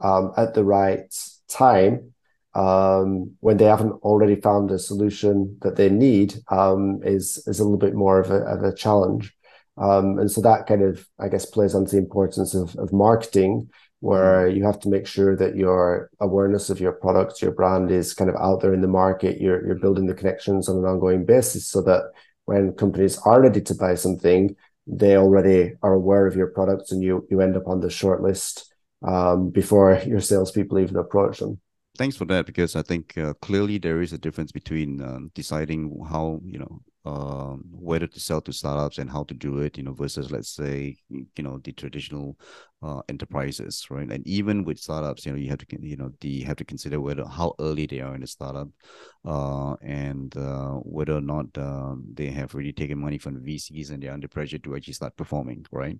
um, 0.01 0.33
at 0.37 0.55
the 0.55 0.65
right 0.65 1.15
time 1.49 2.12
um, 2.55 3.33
when 3.41 3.57
they 3.57 3.65
haven't 3.65 3.93
already 4.03 4.41
found 4.41 4.71
a 4.71 4.79
solution 4.79 5.57
that 5.63 5.77
they 5.77 5.89
need 5.89 6.35
um, 6.49 7.01
is 7.03 7.43
is 7.47 7.61
a 7.61 7.65
little 7.65 7.79
bit 7.79 7.95
more 7.95 8.21
of 8.21 8.31
a, 8.31 8.41
of 8.45 8.63
a 8.63 8.75
challenge. 8.75 9.35
Um, 9.79 10.19
and 10.19 10.31
so 10.31 10.43
that 10.43 10.67
kind 10.67 10.83
of, 10.83 11.07
I 11.19 11.29
guess, 11.29 11.47
plays 11.47 11.75
onto 11.75 11.93
the 11.93 11.99
importance 11.99 12.55
of, 12.55 12.77
of 12.77 12.93
marketing, 12.93 13.71
where 14.01 14.47
mm-hmm. 14.47 14.57
you 14.57 14.65
have 14.65 14.79
to 14.81 14.91
make 14.91 15.07
sure 15.07 15.35
that 15.37 15.57
your 15.57 16.11
awareness 16.21 16.69
of 16.69 16.79
your 16.79 16.93
product, 16.93 17.41
your 17.41 17.53
brand 17.53 17.91
is 17.91 18.13
kind 18.13 18.29
of 18.29 18.37
out 18.37 18.61
there 18.61 18.75
in 18.75 18.83
the 18.83 18.89
market. 18.89 19.41
You're, 19.41 19.65
you're 19.65 19.79
building 19.79 20.07
the 20.07 20.15
connections 20.15 20.69
on 20.69 20.77
an 20.77 20.85
ongoing 20.85 21.25
basis 21.25 21.69
so 21.69 21.81
that 21.83 22.03
when 22.45 22.73
companies 22.73 23.17
are 23.25 23.41
ready 23.41 23.63
to 23.63 23.75
buy 23.75 23.95
something, 23.95 24.55
they 24.87 25.17
already 25.17 25.75
are 25.83 25.95
aware 25.95 26.27
of 26.27 26.37
your 26.37 26.49
products 26.49 26.93
and 26.93 27.03
you, 27.03 27.27
you 27.31 27.41
end 27.41 27.57
up 27.57 27.67
on 27.67 27.81
the 27.81 27.89
short 27.89 28.21
list 28.21 28.75
um, 29.03 29.51
before 29.51 30.01
your 30.07 30.21
salespeople 30.21 30.79
even 30.81 30.97
approach 30.97 31.39
them 31.39 31.61
thanks 31.99 32.17
for 32.17 32.25
that 32.27 32.47
because 32.47 32.77
I 32.77 32.83
think 32.83 33.17
uh, 33.19 33.35
clearly 33.35 33.79
there 33.79 34.01
is 34.01 34.13
a 34.13 34.19
difference 34.19 34.53
between 34.53 35.01
uh, 35.01 35.19
deciding 35.35 36.05
how 36.09 36.41
you 36.45 36.59
know 36.59 36.81
um, 37.05 37.65
whether 37.73 38.07
to 38.07 38.21
sell 38.21 38.41
to 38.43 38.53
startups 38.53 38.99
and 38.99 39.11
how 39.11 39.25
to 39.25 39.35
do 39.35 39.59
it, 39.59 39.77
you 39.77 39.83
know, 39.83 39.93
versus 39.93 40.31
let's 40.31 40.51
say, 40.51 40.97
you 41.11 41.43
know, 41.43 41.59
the 41.59 41.73
traditional 41.73 42.39
uh, 42.83 43.01
enterprises, 43.09 43.87
right? 43.91 44.09
And 44.09 44.25
even 44.27 44.63
with 44.63 44.79
startups, 44.79 45.27
you 45.27 45.33
know, 45.33 45.39
you 45.39 45.49
have 45.49 45.59
to, 45.59 45.67
you 45.81 45.97
know, 45.97 46.13
the 46.21 46.29
you 46.29 46.47
have 46.47 46.57
to 46.57 46.65
consider 46.65 47.01
whether 47.01 47.25
how 47.27 47.55
early 47.59 47.87
they 47.87 48.01
are 48.01 48.15
in 48.15 48.21
the 48.21 48.27
startup, 48.27 48.69
uh, 49.25 49.75
and 49.83 50.37
uh, 50.37 50.75
whether 50.75 51.17
or 51.17 51.21
not 51.21 51.47
um, 51.57 52.05
they 52.13 52.27
have 52.27 52.55
really 52.55 52.73
taken 52.73 52.99
money 52.99 53.19
from 53.19 53.43
VCs 53.43 53.91
and 53.91 54.03
they're 54.03 54.13
under 54.13 54.29
pressure 54.29 54.59
to 54.59 54.77
actually 54.77 54.95
start 54.95 55.17
performing, 55.17 55.67
right? 55.73 55.99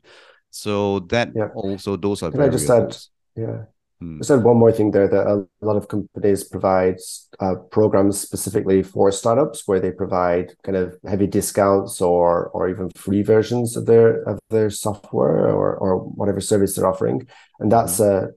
So 0.51 1.01
that 1.11 1.31
yeah. 1.35 1.49
also 1.55 1.97
those 1.97 2.23
are. 2.23 2.31
Can 2.31 2.43
I 2.43 2.49
just 2.49 2.71
add? 2.71 2.97
Yeah. 3.35 3.65
Hmm. 4.03 4.19
I 4.21 4.25
said 4.25 4.43
one 4.43 4.57
more 4.57 4.73
thing 4.73 4.91
there 4.91 5.07
that 5.07 5.27
a 5.27 5.47
lot 5.65 5.77
of 5.77 5.87
companies 5.87 6.43
provide 6.43 6.97
uh, 7.39 7.55
programs 7.71 8.19
specifically 8.19 8.83
for 8.83 9.13
startups 9.13 9.63
where 9.67 9.79
they 9.79 9.93
provide 9.93 10.55
kind 10.65 10.77
of 10.77 10.99
heavy 11.07 11.29
discounts 11.29 12.01
or 12.01 12.49
or 12.49 12.69
even 12.69 12.91
free 12.97 13.23
versions 13.23 13.77
of 13.77 13.87
their 13.87 14.23
of 14.25 14.41
their 14.51 14.71
software 14.71 15.47
or 15.49 15.77
or 15.77 15.99
whatever 15.99 16.41
service 16.41 16.75
they're 16.75 16.89
offering, 16.89 17.29
and 17.61 17.71
that's 17.71 18.01
mm-hmm. 18.01 18.27
a 18.27 18.31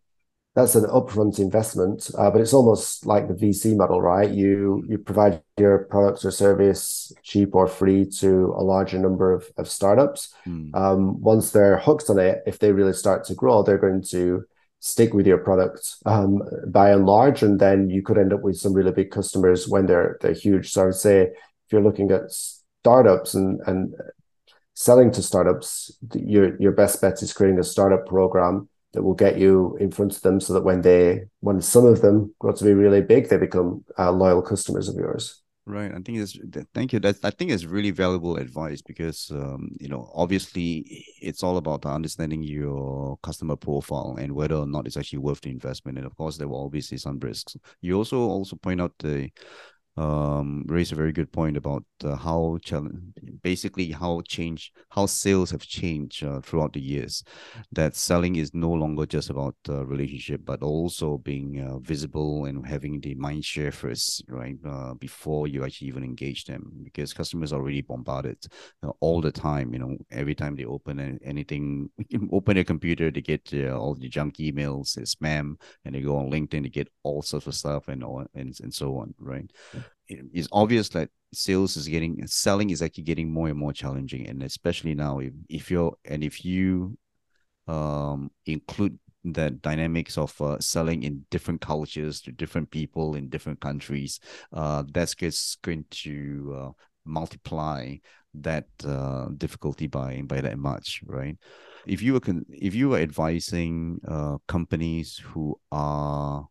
that's 0.56 0.76
an 0.76 0.86
upfront 0.86 1.38
investment, 1.38 2.10
uh, 2.18 2.32
but 2.32 2.40
it's 2.40 2.54
almost 2.54 3.06
like 3.06 3.28
the 3.28 3.34
VC 3.34 3.76
model, 3.76 4.02
right? 4.02 4.30
You 4.30 4.86
you 4.88 4.98
provide 4.98 5.42
your 5.58 5.80
products 5.80 6.24
or 6.24 6.32
service 6.32 7.12
cheap 7.24 7.56
or 7.56 7.68
free 7.68 8.06
to 8.20 8.54
a 8.58 8.64
larger 8.64 9.00
number 9.00 9.34
of, 9.34 9.50
of 9.58 9.68
startups. 9.68 10.34
Mm. 10.48 10.76
Um, 10.76 11.22
once 11.22 11.52
they're 11.52 11.80
hooked 11.80 12.10
on 12.10 12.20
it, 12.20 12.44
if 12.46 12.60
they 12.60 12.72
really 12.72 12.94
start 12.94 13.26
to 13.26 13.36
grow, 13.36 13.64
they're 13.64 13.78
going 13.78 14.04
to 14.12 14.46
stick 14.86 15.16
with 15.16 15.26
your 15.26 15.40
product 15.40 15.96
um, 16.06 16.42
by 16.68 16.92
and 16.92 17.08
large, 17.08 17.42
and 17.42 17.60
then 17.60 17.90
you 17.90 18.04
could 18.04 18.20
end 18.20 18.32
up 18.32 18.44
with 18.44 18.56
some 18.56 18.72
really 18.72 18.92
big 18.92 19.10
customers 19.10 19.68
when 19.68 19.88
they're 19.88 20.18
they're 20.22 20.34
huge. 20.34 20.72
So 20.72 20.84
I 20.84 20.86
would 20.86 20.96
say 20.96 21.22
if 21.24 21.72
you're 21.72 21.88
looking 21.88 22.12
at 22.12 22.32
startups 22.32 23.34
and 23.34 23.60
and 23.66 23.96
selling 24.76 25.12
to 25.12 25.22
startups, 25.24 25.92
your 26.14 26.56
your 26.62 26.72
best 26.72 27.02
bet 27.02 27.24
is 27.24 27.34
creating 27.34 27.60
a 27.60 27.64
startup 27.64 28.06
program 28.06 28.70
that 28.94 29.04
will 29.04 29.16
get 29.16 29.38
you 29.38 29.76
in 29.80 29.92
front 29.92 30.16
of 30.16 30.22
them, 30.22 30.40
so 30.40 30.54
that 30.54 30.64
when 30.64 30.82
they 30.82 31.26
when 31.40 31.62
some 31.62 31.86
of 31.86 32.02
them 32.02 32.36
grow 32.40 32.54
to 32.54 32.64
be 32.64 32.74
really 32.74 33.02
big, 33.02 33.28
they 33.28 33.38
become 33.38 33.84
uh, 33.98 34.12
loyal 34.12 34.42
customers 34.42 34.88
of 34.88 34.96
yours. 34.96 35.42
Right. 35.68 35.92
I 35.92 35.96
think 36.00 36.20
it's 36.20 36.38
thank 36.76 36.94
you. 36.94 37.00
That's 37.00 37.24
I 37.24 37.32
think 37.32 37.50
it's 37.50 37.66
really 37.66 37.90
valuable 37.90 38.38
advice 38.38 38.84
because 38.84 39.32
um, 39.32 39.72
you 39.80 39.88
know, 39.90 40.12
obviously 40.14 41.04
it's 41.20 41.42
all 41.42 41.58
about 41.58 41.88
understanding 41.88 42.44
your 42.44 43.18
customer 43.24 43.56
profile 43.56 44.16
and 44.20 44.34
whether 44.34 44.54
or 44.58 44.68
not 44.68 44.86
it's 44.86 44.96
actually 44.96 45.20
worth 45.20 45.42
the 45.42 45.50
investment. 45.50 45.98
And 45.98 46.06
of 46.06 46.16
course 46.18 46.38
there 46.38 46.48
will 46.48 46.70
be 46.70 46.82
some 46.82 47.18
risks. 47.18 47.58
You 47.82 47.98
also 47.98 48.20
also 48.20 48.58
point 48.58 48.80
out 48.80 48.94
the 49.00 49.32
um, 49.98 50.66
raised 50.68 50.92
a 50.92 50.96
very 50.96 51.14
good 51.14 51.32
point 51.32 51.56
about 51.56 51.84
uh, 52.04 52.16
how 52.16 52.58
challenge, 52.62 53.00
basically 53.44 53.92
how 53.92 54.22
change, 54.28 54.74
how 54.90 55.06
sales 55.06 55.52
have 55.52 55.62
changed 55.62 56.24
uh, 56.24 56.42
throughout 56.42 56.74
the 56.74 56.82
years. 56.82 57.24
That 57.72 57.96
selling 57.96 58.36
is 58.36 58.54
no 58.54 58.72
longer 58.72 59.06
just 59.06 59.30
about 59.30 59.56
uh, 59.70 59.86
relationship, 59.86 60.42
but 60.44 60.62
also 60.62 61.18
being 61.20 61.62
uh, 61.62 61.80
visible 61.80 62.46
and 62.46 62.66
having 62.66 63.00
the 63.00 63.16
mind 63.16 63.46
share 63.46 63.72
first, 63.72 64.24
right? 64.28 64.58
Uh, 64.66 64.96
before 64.96 65.48
you 65.48 65.64
actually 65.64 65.88
even 65.88 66.04
engage 66.04 66.46
them, 66.46 66.72
because 66.84 67.14
customers 67.14 67.54
are 67.54 67.62
already 67.62 67.82
bombarded 67.82 68.38
uh, 68.84 68.92
all 69.00 69.22
the 69.22 69.32
time. 69.32 69.74
You 69.74 69.80
know, 69.80 69.98
every 70.12 70.36
time 70.36 70.56
they 70.56 70.66
open 70.66 71.20
anything, 71.24 71.90
open 72.32 72.58
a 72.58 72.64
computer, 72.64 73.12
they 73.12 73.22
get 73.22 73.54
all 73.72 73.96
the 73.96 74.10
junk 74.10 74.36
emails, 74.38 74.98
spam, 75.00 75.56
and 75.86 75.96
they 75.96 76.02
go 76.02 76.18
on 76.18 76.30
LinkedIn, 76.30 76.64
they 76.64 76.70
get 76.70 76.90
all 77.04 77.22
sorts 77.22 77.48
of 77.48 77.56
stuff 77.56 77.88
and 77.88 78.04
all, 78.04 78.26
and, 78.34 78.56
and 78.62 78.74
so 78.74 78.98
on, 78.98 79.14
right? 79.20 79.50
It's 80.08 80.48
obvious 80.52 80.90
that 80.90 81.10
sales 81.34 81.76
is 81.78 81.88
getting 81.88 82.26
selling 82.28 82.70
is 82.70 82.82
actually 82.82 83.04
getting 83.04 83.32
more 83.32 83.48
and 83.50 83.58
more 83.58 83.74
challenging. 83.74 84.28
And 84.28 84.44
especially 84.44 84.96
now 84.96 85.20
if, 85.20 85.34
if 85.50 85.72
you're 85.72 85.96
and 86.06 86.24
if 86.24 86.46
you 86.46 86.98
um 87.68 88.32
include 88.46 89.00
the 89.24 89.50
dynamics 89.50 90.20
of 90.20 90.40
uh, 90.40 90.60
selling 90.60 91.02
in 91.02 91.26
different 91.32 91.60
cultures 91.60 92.22
to 92.22 92.32
different 92.32 92.70
people 92.70 93.16
in 93.16 93.28
different 93.28 93.60
countries 93.60 94.20
uh 94.54 94.84
that's 94.94 95.16
just 95.16 95.60
going 95.64 95.84
to 95.90 96.56
uh, 96.56 96.72
multiply 97.06 97.96
that 98.36 98.66
uh, 98.86 99.28
difficulty 99.38 99.88
by 99.88 100.22
by 100.26 100.42
that 100.42 100.58
much 100.58 101.02
right? 101.06 101.38
If 101.88 102.02
you 102.02 102.14
were 102.14 102.20
con- 102.20 102.46
if 102.50 102.76
you 102.76 102.90
were 102.90 102.98
advising 103.00 104.00
uh, 104.08 104.38
companies 104.48 105.22
who 105.24 105.60
are 105.72 106.48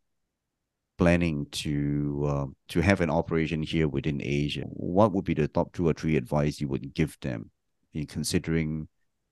planning 0.99 1.47
to 1.51 2.25
uh, 2.27 2.47
to 2.69 2.81
have 2.81 3.01
an 3.01 3.11
operation 3.11 3.63
here 3.63 3.89
within 3.89 4.21
Asia, 4.23 4.65
what 4.69 5.13
would 5.13 5.25
be 5.25 5.35
the 5.35 5.49
top 5.49 5.73
two 5.73 5.89
or 5.89 5.93
three 5.93 6.17
advice 6.17 6.61
you 6.61 6.69
would 6.69 6.95
give 6.95 7.19
them 7.21 7.51
in 7.93 8.07
considering 8.07 8.89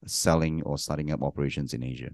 selling 0.06 0.62
or 0.62 0.78
starting 0.78 1.12
up 1.12 1.22
operations 1.22 1.74
in 1.74 1.82
Asia? 1.82 2.10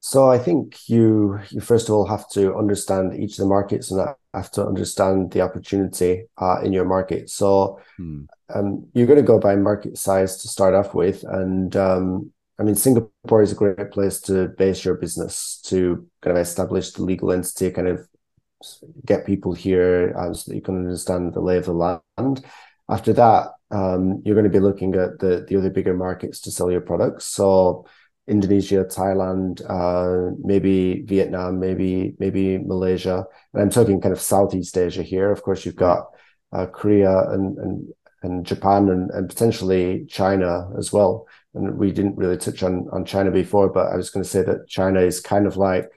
So 0.00 0.30
I 0.30 0.38
think 0.38 0.88
you 0.88 1.40
you 1.50 1.60
first 1.60 1.88
of 1.88 1.94
all 1.94 2.06
have 2.06 2.28
to 2.30 2.56
understand 2.56 3.14
each 3.22 3.32
of 3.32 3.44
the 3.44 3.46
markets 3.46 3.90
and 3.90 4.08
have 4.32 4.50
to 4.52 4.66
understand 4.66 5.30
the 5.30 5.42
opportunity 5.42 6.24
uh, 6.38 6.60
in 6.62 6.72
your 6.72 6.86
market. 6.86 7.28
So 7.28 7.80
hmm. 7.96 8.22
um, 8.54 8.86
you're 8.94 9.06
going 9.06 9.18
to 9.18 9.22
go 9.22 9.38
by 9.38 9.56
market 9.56 9.98
size 9.98 10.38
to 10.38 10.48
start 10.48 10.74
off 10.74 10.94
with, 10.94 11.22
and 11.24 11.76
um, 11.76 12.32
I 12.60 12.62
mean, 12.62 12.74
Singapore 12.74 13.40
is 13.40 13.52
a 13.52 13.54
great 13.54 13.90
place 13.90 14.20
to 14.22 14.48
base 14.48 14.84
your 14.84 14.94
business 14.96 15.62
to 15.64 16.06
kind 16.20 16.36
of 16.36 16.42
establish 16.42 16.92
the 16.92 17.02
legal 17.02 17.32
entity, 17.32 17.70
kind 17.70 17.88
of 17.88 18.06
get 19.06 19.24
people 19.24 19.54
here 19.54 20.14
um, 20.18 20.34
so 20.34 20.50
that 20.50 20.56
you 20.56 20.60
can 20.60 20.76
understand 20.76 21.32
the 21.32 21.40
lay 21.40 21.56
of 21.56 21.64
the 21.64 21.72
land. 21.72 22.44
After 22.90 23.14
that, 23.14 23.52
um, 23.70 24.20
you're 24.26 24.34
going 24.34 24.44
to 24.44 24.50
be 24.50 24.60
looking 24.60 24.94
at 24.94 25.18
the 25.20 25.46
the 25.48 25.56
other 25.56 25.70
bigger 25.70 25.94
markets 25.94 26.40
to 26.40 26.50
sell 26.50 26.70
your 26.70 26.82
products. 26.82 27.24
So 27.24 27.86
Indonesia, 28.28 28.84
Thailand, 28.84 29.62
uh, 29.66 30.36
maybe 30.44 31.02
Vietnam, 31.06 31.60
maybe 31.60 32.14
maybe 32.18 32.58
Malaysia, 32.58 33.24
and 33.54 33.62
I'm 33.62 33.70
talking 33.70 34.02
kind 34.02 34.12
of 34.12 34.20
Southeast 34.20 34.76
Asia 34.76 35.02
here. 35.02 35.30
Of 35.30 35.42
course, 35.42 35.64
you've 35.64 35.76
got 35.76 36.08
uh, 36.52 36.66
Korea 36.66 37.30
and 37.30 37.56
and 37.56 37.88
and 38.22 38.44
Japan 38.44 38.90
and, 38.90 39.10
and 39.12 39.30
potentially 39.30 40.04
China 40.10 40.68
as 40.76 40.92
well. 40.92 41.26
And 41.54 41.76
we 41.78 41.90
didn't 41.90 42.16
really 42.16 42.36
touch 42.36 42.62
on 42.62 42.88
on 42.92 43.04
China 43.04 43.30
before, 43.30 43.68
but 43.68 43.88
I 43.88 43.96
was 43.96 44.10
going 44.10 44.22
to 44.22 44.28
say 44.28 44.42
that 44.42 44.68
China 44.68 45.00
is 45.00 45.20
kind 45.20 45.46
of 45.46 45.56
like 45.56 45.90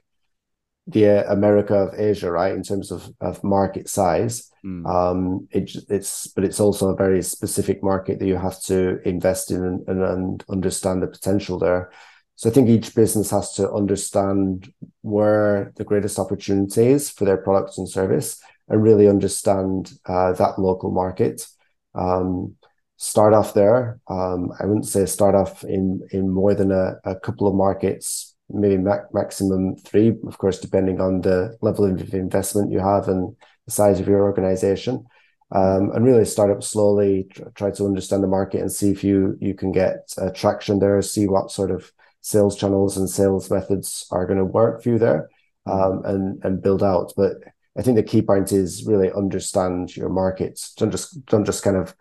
the 0.86 1.08
uh, 1.08 1.32
America 1.32 1.74
of 1.74 1.98
Asia, 1.98 2.30
right, 2.30 2.54
in 2.54 2.62
terms 2.62 2.90
of, 2.90 3.10
of 3.20 3.42
market 3.42 3.88
size. 3.88 4.50
Mm. 4.64 4.86
Um, 4.86 5.48
it, 5.50 5.70
it's 5.88 6.26
but 6.26 6.44
it's 6.44 6.60
also 6.60 6.88
a 6.88 6.96
very 6.96 7.22
specific 7.22 7.82
market 7.82 8.18
that 8.18 8.26
you 8.26 8.36
have 8.36 8.60
to 8.62 9.00
invest 9.06 9.50
in 9.50 9.64
and, 9.64 9.88
and, 9.88 10.02
and, 10.02 10.44
understand 10.48 11.02
the 11.02 11.06
potential 11.06 11.58
there. 11.58 11.90
So 12.36 12.50
I 12.50 12.52
think 12.52 12.68
each 12.68 12.94
business 12.94 13.30
has 13.30 13.52
to 13.54 13.70
understand 13.70 14.72
where 15.02 15.72
the 15.76 15.84
greatest 15.84 16.18
opportunity 16.18 16.86
is 16.86 17.10
for 17.10 17.24
their 17.24 17.36
products 17.36 17.78
and 17.78 17.88
service, 17.88 18.42
and 18.68 18.82
really 18.82 19.06
understand 19.08 19.92
uh, 20.06 20.32
that 20.32 20.58
local 20.58 20.90
market. 20.90 21.46
Um, 21.94 22.56
start 23.04 23.34
off 23.34 23.54
there. 23.54 24.00
Um, 24.08 24.52
I 24.60 24.66
wouldn't 24.66 24.86
say 24.86 25.06
start 25.06 25.34
off 25.34 25.64
in 25.64 26.06
in 26.10 26.30
more 26.30 26.54
than 26.54 26.72
a, 26.72 26.96
a 27.04 27.16
couple 27.16 27.46
of 27.46 27.54
markets 27.54 28.34
maybe 28.50 28.76
ma- 28.76 29.08
maximum 29.12 29.76
three, 29.76 30.14
of 30.26 30.38
course, 30.38 30.58
depending 30.58 31.00
on 31.00 31.20
the 31.20 31.56
level 31.60 31.84
of 31.84 32.14
investment 32.14 32.72
you 32.72 32.78
have 32.78 33.08
and 33.08 33.34
the 33.66 33.72
size 33.72 34.00
of 34.00 34.08
your 34.08 34.22
organization. 34.22 35.04
Um, 35.52 35.92
and 35.94 36.04
really 36.04 36.24
start 36.24 36.50
up 36.50 36.62
slowly, 36.62 37.28
tr- 37.30 37.42
try 37.54 37.70
to 37.72 37.84
understand 37.84 38.22
the 38.22 38.28
market 38.28 38.60
and 38.60 38.72
see 38.72 38.90
if 38.90 39.04
you 39.04 39.36
you 39.40 39.54
can 39.54 39.72
get 39.72 40.12
uh, 40.18 40.30
traction 40.30 40.78
there, 40.78 41.00
see 41.02 41.26
what 41.28 41.50
sort 41.50 41.70
of 41.70 41.92
sales 42.22 42.56
channels 42.56 42.96
and 42.96 43.08
sales 43.08 43.50
methods 43.50 44.06
are 44.10 44.26
going 44.26 44.38
to 44.38 44.44
work 44.44 44.82
for 44.82 44.88
you 44.88 44.98
there, 44.98 45.28
um, 45.66 46.02
and 46.04 46.44
and 46.44 46.62
build 46.62 46.82
out. 46.82 47.12
But 47.16 47.36
I 47.78 47.82
think 47.82 47.96
the 47.96 48.02
key 48.02 48.22
point 48.22 48.52
is 48.52 48.84
really 48.86 49.12
understand 49.12 49.96
your 49.96 50.08
markets. 50.08 50.74
Don't 50.74 50.90
just 50.90 51.24
don't 51.26 51.44
just 51.44 51.62
kind 51.62 51.76
of 51.76 51.94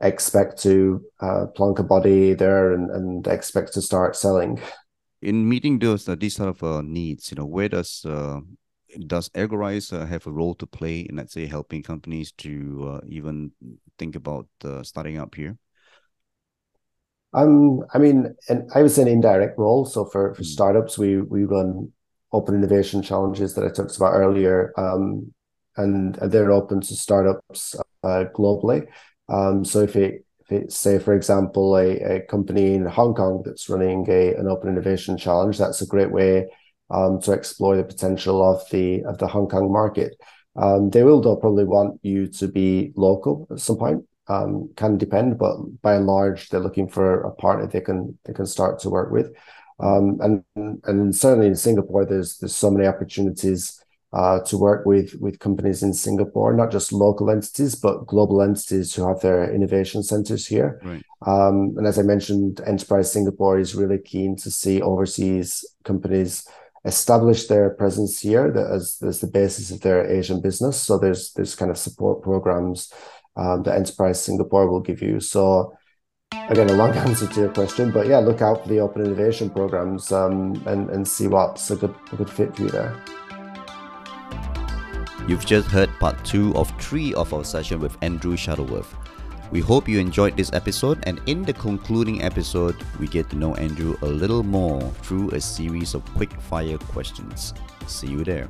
expect 0.00 0.62
to 0.62 1.02
uh, 1.20 1.46
plonk 1.54 1.78
a 1.78 1.82
body 1.82 2.34
there 2.34 2.72
and, 2.72 2.90
and 2.90 3.26
expect 3.26 3.74
to 3.74 3.82
start 3.82 4.16
selling 4.16 4.60
in 5.22 5.48
meeting 5.48 5.78
those 5.78 6.08
uh, 6.08 6.16
these 6.18 6.36
sort 6.36 6.48
of 6.48 6.62
uh, 6.62 6.82
needs, 6.82 7.30
you 7.30 7.36
know, 7.36 7.46
where 7.46 7.68
does 7.68 8.04
uh, 8.04 8.40
does 9.06 9.30
Agorize 9.34 9.92
uh, 9.92 10.06
have 10.06 10.26
a 10.26 10.32
role 10.32 10.54
to 10.56 10.66
play 10.66 11.00
in, 11.00 11.16
let's 11.16 11.34
say, 11.34 11.46
helping 11.46 11.82
companies 11.82 12.32
to 12.32 12.94
uh, 12.94 13.06
even 13.06 13.52
think 13.98 14.16
about 14.16 14.48
uh, 14.64 14.82
starting 14.82 15.18
up 15.18 15.34
here? 15.34 15.56
Um, 17.32 17.84
I 17.94 17.98
mean, 17.98 18.34
and 18.48 18.68
I 18.74 18.82
was 18.82 18.98
an 18.98 19.06
indirect 19.06 19.58
role. 19.58 19.84
So 19.84 20.04
for 20.04 20.34
for 20.34 20.42
mm. 20.42 20.46
startups, 20.46 20.98
we 20.98 21.20
we 21.20 21.44
run 21.44 21.92
open 22.32 22.54
innovation 22.54 23.02
challenges 23.02 23.54
that 23.54 23.64
I 23.64 23.70
talked 23.70 23.96
about 23.96 24.14
earlier, 24.14 24.72
um, 24.76 25.34
and, 25.76 26.14
they're 26.14 26.52
open 26.52 26.80
to 26.80 26.94
startups 26.94 27.74
uh, 28.04 28.24
globally. 28.34 28.86
Um, 29.30 29.64
so 29.64 29.80
if 29.80 29.96
it 29.96 30.24
say, 30.68 30.98
for 30.98 31.14
example, 31.14 31.76
a, 31.76 32.16
a 32.16 32.20
company 32.22 32.74
in 32.74 32.84
Hong 32.86 33.14
Kong 33.14 33.42
that's 33.44 33.68
running 33.68 34.04
a, 34.08 34.34
an 34.34 34.48
open 34.48 34.68
innovation 34.68 35.16
challenge, 35.16 35.58
that's 35.58 35.80
a 35.80 35.86
great 35.86 36.10
way 36.10 36.48
um, 36.90 37.20
to 37.22 37.32
explore 37.32 37.76
the 37.76 37.84
potential 37.84 38.42
of 38.42 38.68
the 38.70 39.04
of 39.04 39.18
the 39.18 39.28
Hong 39.28 39.48
Kong 39.48 39.72
market. 39.72 40.16
Um, 40.56 40.90
they 40.90 41.04
will 41.04 41.20
though 41.20 41.36
probably 41.36 41.64
want 41.64 42.00
you 42.02 42.26
to 42.26 42.48
be 42.48 42.92
local 42.96 43.46
at 43.50 43.60
some 43.60 43.76
point. 43.76 44.04
Um, 44.26 44.70
can 44.76 44.96
depend, 44.96 45.38
but 45.38 45.56
by 45.82 45.94
and 45.94 46.06
large, 46.06 46.48
they're 46.48 46.60
looking 46.60 46.88
for 46.88 47.22
a 47.22 47.32
partner 47.32 47.66
they 47.66 47.80
can 47.80 48.18
they 48.24 48.32
can 48.32 48.46
start 48.46 48.80
to 48.80 48.90
work 48.90 49.10
with. 49.12 49.32
Um, 49.78 50.18
and 50.20 50.44
and 50.84 51.14
certainly 51.14 51.46
in 51.46 51.56
Singapore, 51.56 52.04
there's 52.04 52.38
there's 52.38 52.54
so 52.54 52.70
many 52.70 52.86
opportunities 52.86 53.79
uh, 54.12 54.40
to 54.40 54.58
work 54.58 54.84
with 54.84 55.14
with 55.20 55.38
companies 55.38 55.82
in 55.82 55.92
Singapore, 55.92 56.52
not 56.52 56.72
just 56.72 56.92
local 56.92 57.30
entities, 57.30 57.74
but 57.74 58.06
global 58.06 58.42
entities 58.42 58.94
who 58.94 59.06
have 59.06 59.20
their 59.20 59.52
innovation 59.52 60.02
centers 60.02 60.46
here. 60.46 60.80
Right. 60.84 61.04
Um, 61.26 61.74
and 61.76 61.86
as 61.86 61.98
I 61.98 62.02
mentioned, 62.02 62.60
Enterprise 62.66 63.12
Singapore 63.12 63.58
is 63.58 63.74
really 63.74 63.98
keen 63.98 64.36
to 64.36 64.50
see 64.50 64.82
overseas 64.82 65.64
companies 65.84 66.46
establish 66.84 67.46
their 67.46 67.70
presence 67.70 68.18
here 68.20 68.46
as, 68.72 68.98
as 69.06 69.20
the 69.20 69.26
basis 69.26 69.70
of 69.70 69.82
their 69.82 70.10
Asian 70.10 70.40
business. 70.40 70.80
So 70.80 70.98
there's 70.98 71.32
there's 71.34 71.54
kind 71.54 71.70
of 71.70 71.78
support 71.78 72.22
programs 72.22 72.92
um, 73.36 73.62
that 73.62 73.76
Enterprise 73.76 74.24
Singapore 74.24 74.68
will 74.68 74.80
give 74.80 75.02
you. 75.02 75.20
So 75.20 75.76
again, 76.48 76.68
a 76.68 76.72
long 76.72 76.90
answer 76.96 77.28
to 77.28 77.40
your 77.40 77.50
question, 77.50 77.92
but 77.92 78.08
yeah, 78.08 78.18
look 78.18 78.42
out 78.42 78.62
for 78.62 78.68
the 78.68 78.80
open 78.80 79.04
innovation 79.04 79.50
programs 79.50 80.10
um, 80.10 80.60
and 80.66 80.90
and 80.90 81.06
see 81.06 81.28
what's 81.28 81.70
a 81.70 81.76
good 81.76 81.94
a 82.12 82.16
good 82.16 82.30
fit 82.30 82.56
for 82.56 82.62
you 82.62 82.70
there. 82.70 83.19
You've 85.30 85.46
just 85.46 85.68
heard 85.68 85.88
part 86.00 86.24
2 86.24 86.56
of 86.56 86.72
3 86.80 87.14
of 87.14 87.32
our 87.32 87.44
session 87.44 87.78
with 87.78 87.96
Andrew 88.02 88.36
Shuttleworth. 88.36 88.92
We 89.52 89.60
hope 89.60 89.88
you 89.88 90.00
enjoyed 90.00 90.36
this 90.36 90.52
episode, 90.52 91.04
and 91.04 91.20
in 91.26 91.44
the 91.44 91.52
concluding 91.52 92.20
episode, 92.24 92.74
we 92.98 93.06
get 93.06 93.30
to 93.30 93.36
know 93.36 93.54
Andrew 93.54 93.96
a 94.02 94.06
little 94.06 94.42
more 94.42 94.80
through 95.02 95.30
a 95.30 95.40
series 95.40 95.94
of 95.94 96.04
quick 96.16 96.32
fire 96.32 96.78
questions. 96.78 97.54
See 97.86 98.08
you 98.08 98.24
there. 98.24 98.48